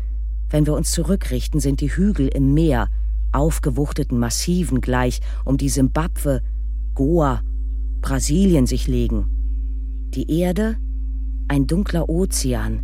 Wenn 0.48 0.66
wir 0.66 0.74
uns 0.74 0.90
zurückrichten, 0.90 1.60
sind 1.60 1.80
die 1.80 1.94
Hügel 1.94 2.26
im 2.26 2.52
Meer, 2.52 2.88
aufgewuchteten 3.32 4.18
Massiven 4.18 4.80
gleich, 4.80 5.20
um 5.44 5.56
die 5.56 5.68
Simbabwe, 5.68 6.42
Goa 6.94 7.42
Brasilien 8.00 8.66
sich 8.66 8.88
legen. 8.88 9.26
Die 10.14 10.40
Erde 10.40 10.76
ein 11.48 11.66
dunkler 11.66 12.08
Ozean 12.08 12.82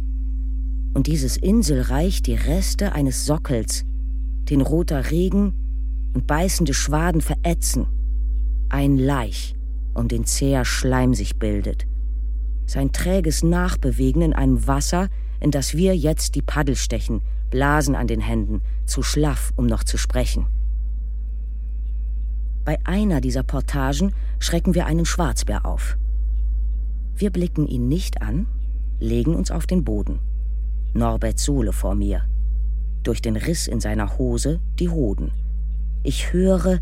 und 0.92 1.06
dieses 1.06 1.36
Inselreich 1.36 2.20
die 2.22 2.34
Reste 2.34 2.92
eines 2.92 3.24
Sockels, 3.24 3.84
den 4.50 4.60
roter 4.60 5.10
Regen 5.10 5.54
und 6.14 6.26
beißende 6.26 6.74
Schwaden 6.74 7.20
verätzen. 7.20 7.86
Ein 8.68 8.96
Laich, 8.96 9.54
um 9.94 10.08
den 10.08 10.24
zäher 10.24 10.64
Schleim 10.64 11.14
sich 11.14 11.38
bildet. 11.38 11.86
Sein 12.66 12.92
träges 12.92 13.44
Nachbewegen 13.44 14.22
in 14.22 14.32
einem 14.32 14.66
Wasser, 14.66 15.08
in 15.40 15.50
das 15.50 15.74
wir 15.74 15.96
jetzt 15.96 16.34
die 16.34 16.42
Paddel 16.42 16.74
stechen, 16.74 17.20
Blasen 17.50 17.94
an 17.94 18.06
den 18.06 18.20
Händen, 18.20 18.62
zu 18.84 19.02
schlaff, 19.02 19.52
um 19.56 19.66
noch 19.66 19.84
zu 19.84 19.96
sprechen. 19.96 20.46
Bei 22.64 22.78
einer 22.84 23.20
dieser 23.20 23.44
Portagen 23.44 24.12
schrecken 24.40 24.74
wir 24.74 24.86
einen 24.86 25.04
Schwarzbär 25.04 25.64
auf. 25.64 25.96
Wir 27.14 27.30
blicken 27.30 27.66
ihn 27.66 27.88
nicht 27.88 28.22
an, 28.22 28.46
legen 28.98 29.34
uns 29.34 29.50
auf 29.50 29.66
den 29.66 29.84
Boden. 29.84 30.18
Norbert 30.92 31.38
Sohle 31.38 31.72
vor 31.72 31.94
mir. 31.94 32.22
Durch 33.02 33.22
den 33.22 33.36
Riss 33.36 33.68
in 33.68 33.80
seiner 33.80 34.18
Hose 34.18 34.60
die 34.78 34.88
Hoden. 34.88 35.30
Ich 36.02 36.32
höre, 36.32 36.80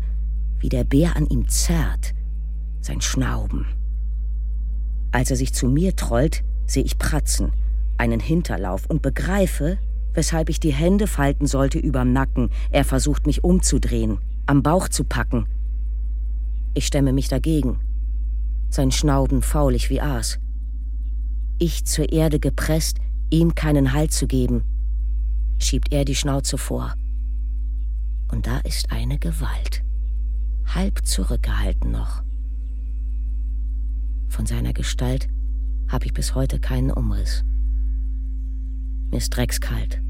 wie 0.59 0.69
der 0.69 0.83
Bär 0.83 1.15
an 1.15 1.27
ihm 1.27 1.47
zerrt, 1.47 2.13
sein 2.81 3.01
Schnauben. 3.01 3.65
Als 5.11 5.29
er 5.29 5.37
sich 5.37 5.53
zu 5.53 5.67
mir 5.67 5.95
trollt, 5.95 6.43
sehe 6.65 6.83
ich 6.83 6.97
Pratzen, 6.97 7.51
einen 7.97 8.19
Hinterlauf 8.19 8.85
und 8.87 9.01
begreife, 9.01 9.77
weshalb 10.15 10.49
ich 10.49 10.59
die 10.59 10.73
Hände 10.73 11.05
falten 11.05 11.45
sollte 11.45 11.77
überm 11.77 12.11
Nacken. 12.11 12.49
Er 12.71 12.83
versucht 12.83 13.27
mich 13.27 13.43
umzudrehen, 13.43 14.17
am 14.47 14.63
Bauch 14.63 14.89
zu 14.89 15.03
packen. 15.03 15.45
Ich 16.73 16.87
stemme 16.87 17.13
mich 17.13 17.27
dagegen. 17.27 17.79
Sein 18.69 18.91
Schnauben 18.91 19.41
faulig 19.43 19.89
wie 19.89 20.01
Aas 20.01 20.39
ich 21.59 21.85
zur 21.85 22.11
Erde 22.11 22.39
gepresst, 22.39 22.99
ihm 23.29 23.55
keinen 23.55 23.93
Halt 23.93 24.11
zu 24.11 24.27
geben, 24.27 24.63
schiebt 25.57 25.93
er 25.93 26.05
die 26.05 26.15
Schnauze 26.15 26.57
vor. 26.57 26.93
Und 28.31 28.47
da 28.47 28.59
ist 28.59 28.91
eine 28.91 29.19
Gewalt, 29.19 29.83
halb 30.65 31.05
zurückgehalten 31.05 31.91
noch. 31.91 32.23
Von 34.27 34.45
seiner 34.45 34.73
Gestalt 34.73 35.27
habe 35.87 36.05
ich 36.05 36.13
bis 36.13 36.35
heute 36.35 36.59
keinen 36.59 36.91
Umriss. 36.91 37.43
Mir 39.11 39.17
ist 39.17 39.29
dreckskalt. 39.29 40.01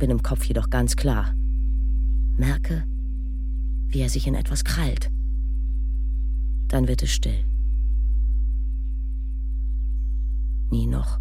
Bin 0.00 0.10
im 0.10 0.22
Kopf 0.22 0.46
jedoch 0.46 0.70
ganz 0.70 0.96
klar. 0.96 1.34
Merke, 2.38 2.84
wie 3.88 4.00
er 4.00 4.08
sich 4.08 4.26
in 4.26 4.34
etwas 4.34 4.64
krallt. 4.64 5.10
Dann 6.68 6.88
wird 6.88 7.02
es 7.02 7.10
still. 7.10 7.44
Nie 10.70 10.86
noch 10.86 11.20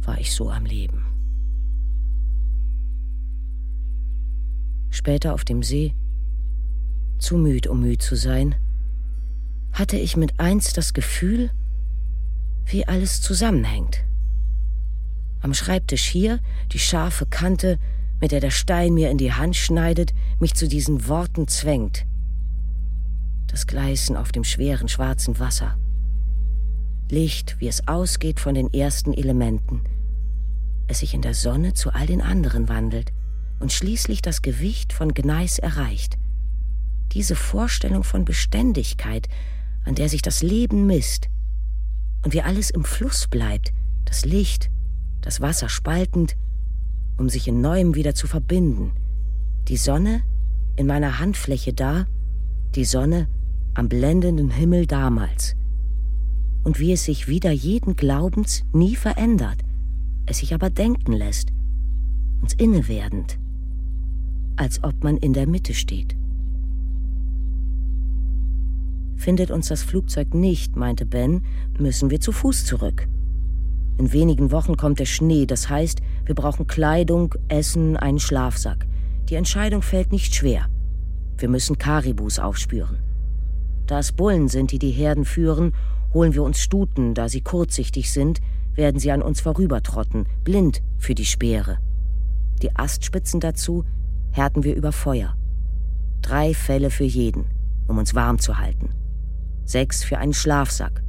war 0.00 0.18
ich 0.18 0.32
so 0.32 0.50
am 0.50 0.64
Leben. 0.64 1.04
Später 4.88 5.34
auf 5.34 5.44
dem 5.44 5.62
See, 5.62 5.94
zu 7.18 7.36
müd, 7.36 7.66
um 7.66 7.80
müd 7.80 8.00
zu 8.00 8.16
sein, 8.16 8.54
hatte 9.72 9.98
ich 9.98 10.16
mit 10.16 10.40
eins 10.40 10.72
das 10.72 10.94
Gefühl, 10.94 11.50
wie 12.64 12.88
alles 12.88 13.20
zusammenhängt. 13.20 14.02
Am 15.42 15.52
Schreibtisch 15.52 16.04
hier 16.04 16.40
die 16.72 16.78
scharfe 16.78 17.26
Kante, 17.26 17.78
mit 18.24 18.32
der 18.32 18.40
der 18.40 18.50
Stein 18.50 18.94
mir 18.94 19.10
in 19.10 19.18
die 19.18 19.34
Hand 19.34 19.54
schneidet, 19.54 20.14
mich 20.40 20.54
zu 20.54 20.66
diesen 20.66 21.08
Worten 21.08 21.46
zwängt. 21.46 22.06
Das 23.48 23.66
Gleißen 23.66 24.16
auf 24.16 24.32
dem 24.32 24.44
schweren 24.44 24.88
schwarzen 24.88 25.38
Wasser. 25.38 25.76
Licht, 27.10 27.56
wie 27.58 27.68
es 27.68 27.86
ausgeht 27.86 28.40
von 28.40 28.54
den 28.54 28.72
ersten 28.72 29.12
Elementen, 29.12 29.82
es 30.86 31.00
sich 31.00 31.12
in 31.12 31.20
der 31.20 31.34
Sonne 31.34 31.74
zu 31.74 31.92
all 31.92 32.06
den 32.06 32.22
anderen 32.22 32.70
wandelt 32.70 33.12
und 33.60 33.72
schließlich 33.72 34.22
das 34.22 34.40
Gewicht 34.40 34.94
von 34.94 35.12
Gneis 35.12 35.58
erreicht. 35.58 36.16
Diese 37.12 37.36
Vorstellung 37.36 38.04
von 38.04 38.24
Beständigkeit, 38.24 39.28
an 39.84 39.96
der 39.96 40.08
sich 40.08 40.22
das 40.22 40.42
Leben 40.42 40.86
misst 40.86 41.28
und 42.24 42.32
wie 42.32 42.40
alles 42.40 42.70
im 42.70 42.84
Fluss 42.84 43.28
bleibt, 43.28 43.74
das 44.06 44.24
Licht, 44.24 44.70
das 45.20 45.42
Wasser 45.42 45.68
spaltend, 45.68 46.36
um 47.16 47.28
sich 47.28 47.48
in 47.48 47.60
neuem 47.60 47.94
wieder 47.94 48.14
zu 48.14 48.26
verbinden. 48.26 48.92
Die 49.68 49.76
Sonne 49.76 50.22
in 50.76 50.86
meiner 50.86 51.18
Handfläche 51.18 51.72
da, 51.72 52.06
die 52.74 52.84
Sonne 52.84 53.28
am 53.74 53.88
blendenden 53.88 54.50
Himmel 54.50 54.86
damals 54.86 55.56
und 56.64 56.80
wie 56.80 56.92
es 56.92 57.04
sich 57.04 57.28
wieder 57.28 57.50
jeden 57.50 57.94
Glaubens 57.94 58.64
nie 58.72 58.96
verändert, 58.96 59.58
es 60.26 60.38
sich 60.38 60.54
aber 60.54 60.70
denken 60.70 61.12
lässt, 61.12 61.50
uns 62.40 62.54
innewerdend, 62.54 63.38
als 64.56 64.82
ob 64.82 65.04
man 65.04 65.16
in 65.16 65.32
der 65.32 65.46
Mitte 65.46 65.74
steht. 65.74 66.16
Findet 69.16 69.50
uns 69.50 69.68
das 69.68 69.82
Flugzeug 69.82 70.34
nicht, 70.34 70.76
meinte 70.76 71.06
Ben, 71.06 71.42
müssen 71.78 72.10
wir 72.10 72.20
zu 72.20 72.32
Fuß 72.32 72.66
zurück. 72.66 73.06
In 73.98 74.12
wenigen 74.12 74.50
Wochen 74.50 74.76
kommt 74.76 74.98
der 74.98 75.06
Schnee, 75.06 75.46
das 75.46 75.68
heißt, 75.68 76.00
wir 76.24 76.34
brauchen 76.34 76.66
Kleidung, 76.66 77.34
Essen, 77.48 77.96
einen 77.96 78.18
Schlafsack. 78.18 78.86
Die 79.28 79.36
Entscheidung 79.36 79.82
fällt 79.82 80.12
nicht 80.12 80.34
schwer. 80.34 80.66
Wir 81.38 81.48
müssen 81.48 81.78
Karibus 81.78 82.38
aufspüren. 82.38 82.98
Da 83.86 83.98
es 83.98 84.12
Bullen 84.12 84.48
sind, 84.48 84.72
die 84.72 84.78
die 84.78 84.90
Herden 84.90 85.24
führen 85.24 85.72
Holen 86.14 86.32
wir 86.32 86.44
uns 86.44 86.60
Stuten, 86.60 87.12
da 87.14 87.28
sie 87.28 87.40
kurzsichtig 87.40 88.12
sind, 88.12 88.40
werden 88.76 89.00
sie 89.00 89.10
an 89.10 89.20
uns 89.20 89.40
vorübertrotten, 89.40 90.26
blind 90.44 90.80
für 90.96 91.16
die 91.16 91.24
Speere. 91.24 91.78
Die 92.62 92.74
Astspitzen 92.76 93.40
dazu 93.40 93.84
härten 94.30 94.62
wir 94.62 94.76
über 94.76 94.92
Feuer. 94.92 95.36
Drei 96.22 96.54
Felle 96.54 96.90
für 96.90 97.04
jeden, 97.04 97.46
um 97.88 97.98
uns 97.98 98.14
warm 98.14 98.38
zu 98.38 98.58
halten. 98.58 98.90
Sechs 99.64 100.04
für 100.04 100.18
einen 100.18 100.34
Schlafsack. 100.34 101.02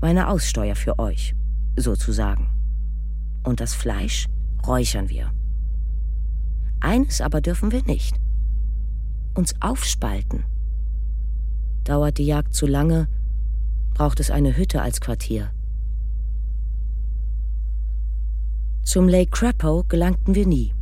Meine 0.00 0.28
Aussteuer 0.28 0.74
für 0.74 0.98
euch, 0.98 1.36
sozusagen. 1.80 2.48
Und 3.42 3.60
das 3.60 3.74
Fleisch 3.74 4.26
räuchern 4.66 5.08
wir. 5.08 5.30
Eines 6.80 7.20
aber 7.20 7.40
dürfen 7.40 7.72
wir 7.72 7.82
nicht. 7.84 8.14
Uns 9.34 9.54
aufspalten. 9.60 10.44
Dauert 11.84 12.18
die 12.18 12.26
Jagd 12.26 12.54
zu 12.54 12.66
lange, 12.66 13.08
braucht 13.94 14.20
es 14.20 14.30
eine 14.30 14.56
Hütte 14.56 14.82
als 14.82 15.00
Quartier. 15.00 15.50
Zum 18.82 19.08
Lake 19.08 19.30
Crapo 19.30 19.84
gelangten 19.88 20.34
wir 20.34 20.46
nie. 20.46 20.74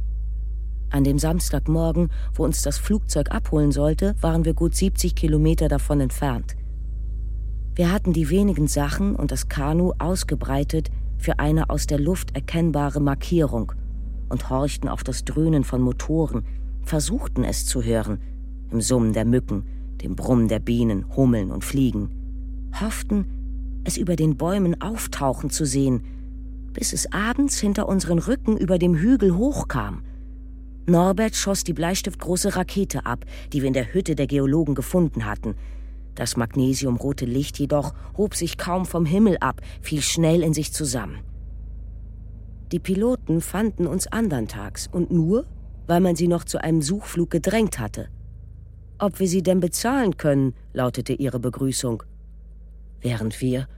An 0.91 1.05
dem 1.05 1.19
Samstagmorgen, 1.19 2.11
wo 2.33 2.45
uns 2.45 2.63
das 2.63 2.79
Flugzeug 2.79 3.31
abholen 3.31 3.73
sollte, 3.73 4.15
waren 4.21 4.45
wir 4.45 4.55
gut 4.55 4.75
70 4.75 5.15
Kilometer 5.15 5.69
davon 5.69 6.01
entfernt. 6.01 6.57
Wir 7.79 7.93
hatten 7.93 8.13
die 8.13 8.29
wenigen 8.29 8.67
Sachen 8.67 9.15
und 9.15 9.31
das 9.31 9.49
Kanu 9.49 9.93
ausgebreitet 10.01 10.91
für 11.17 11.39
eine 11.39 11.71
aus 11.71 11.87
der 11.87 12.01
Luft 12.01 12.35
erkennbare 12.35 12.99
Markierung 12.99 13.71
und 14.29 14.51
horchten 14.51 14.89
auf 14.89 15.05
das 15.05 15.25
Dröhnen 15.25 15.63
von 15.63 15.81
Motoren, 15.81 16.43
versuchten 16.83 17.45
es 17.45 17.67
zu 17.67 17.85
hören, 17.85 18.19
im 18.73 18.81
Summen 18.81 19.13
der 19.13 19.25
Mücken, 19.25 19.65
dem 20.03 20.17
Brummen 20.17 20.49
der 20.49 20.59
Bienen, 20.59 21.05
Hummeln 21.15 21.53
und 21.53 21.65
Fliegen 21.65 22.11
hofften, 22.81 23.27
es 23.85 23.97
über 23.97 24.17
den 24.17 24.37
Bäumen 24.37 24.81
auftauchen 24.83 25.49
zu 25.49 25.65
sehen, 25.65 26.03
bis 26.73 26.93
es 26.93 27.13
abends 27.13 27.61
hinter 27.61 27.89
unseren 27.89 28.19
Rücken 28.19 28.57
über 28.57 28.79
dem 28.79 28.97
Hügel 28.97 29.37
hochkam. 29.37 30.03
Norbert 30.87 31.37
schoss 31.37 31.63
die 31.63 31.75
bleistiftgroße 31.75 32.57
Rakete 32.57 33.07
ab, 33.07 33.25
die 33.53 33.63
wir 33.63 33.69
in 33.69 33.75
der 33.75 33.95
Hütte 33.95 34.17
der 34.17 34.27
Geologen 34.27 34.75
gefunden 34.75 35.27
hatten. 35.27 35.55
Das 36.19 36.37
magnesiumrote 36.37 37.27
Licht 37.27 37.61
jedoch 37.61 37.95
hob 38.17 38.35
sich 38.35 38.59
kaum 38.59 38.87
vom 38.87 39.07
Himmel 39.07 39.39
ab, 39.39 39.61
fiel 39.81 40.03
schnell 40.03 40.43
in 40.43 40.53
sich 40.53 40.73
zusammen. 40.73 41.21
Die 42.73 42.81
Piloten 42.81 43.41
fanden 43.41 43.87
uns 43.87 44.09
andern 44.09 44.49
Tags 44.49 44.89
und 44.91 45.13
nur, 45.13 45.47
weil 45.87 46.01
man 46.01 46.17
sie 46.17 46.27
noch 46.27 46.43
zu 46.43 46.61
einem 46.61 46.83
Suchflug 46.83 47.31
gedrängt 47.31 47.79
hatte. 47.79 48.09
Ob 48.99 49.21
wir 49.21 49.29
sie 49.29 49.45
denn 49.45 49.61
bezahlen 49.61 50.17
können, 50.17 50.55
lautete 50.73 51.13
ihre 51.13 51.39
Begrüßung 51.39 52.03
während 53.01 53.41
wir 53.41 53.69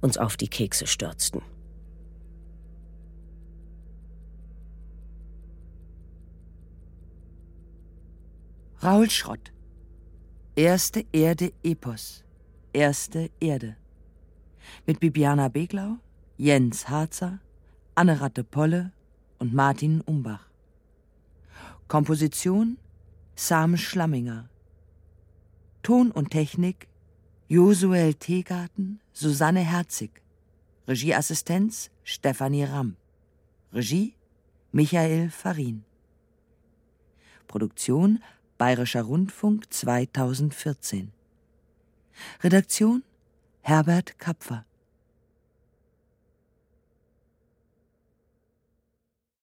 uns 0.00 0.18
auf 0.18 0.36
die 0.36 0.48
Kekse 0.48 0.86
stürzten. 0.86 1.42
Raul 8.82 9.08
Schrott 9.08 9.53
Erste 10.56 11.04
Erde 11.12 11.52
Epos 11.64 12.22
Erste 12.72 13.28
Erde 13.40 13.76
mit 14.86 15.00
Bibiana 15.00 15.48
Beglau, 15.48 15.98
Jens 16.36 16.88
Harzer, 16.88 17.40
Anne-Ratte 17.96 18.44
Polle 18.44 18.92
und 19.40 19.52
Martin 19.52 20.00
Umbach. 20.02 20.48
Komposition 21.88 22.78
Sam 23.34 23.76
Schlamminger. 23.76 24.48
Ton 25.82 26.12
und 26.12 26.30
Technik 26.30 26.86
Josuel 27.48 28.14
Teegarten, 28.14 29.00
Susanne 29.12 29.58
Herzig. 29.60 30.22
Regieassistenz 30.86 31.90
Stefanie 32.04 32.62
Ramm. 32.62 32.94
Regie 33.72 34.14
Michael 34.70 35.30
Farin. 35.30 35.84
Produktion 37.48 38.22
Bayerischer 38.64 39.02
Rundfunk 39.02 39.70
2014. 39.70 41.12
Redaktion 42.42 43.02
Herbert 43.60 44.18
Kapfer. 44.18 44.64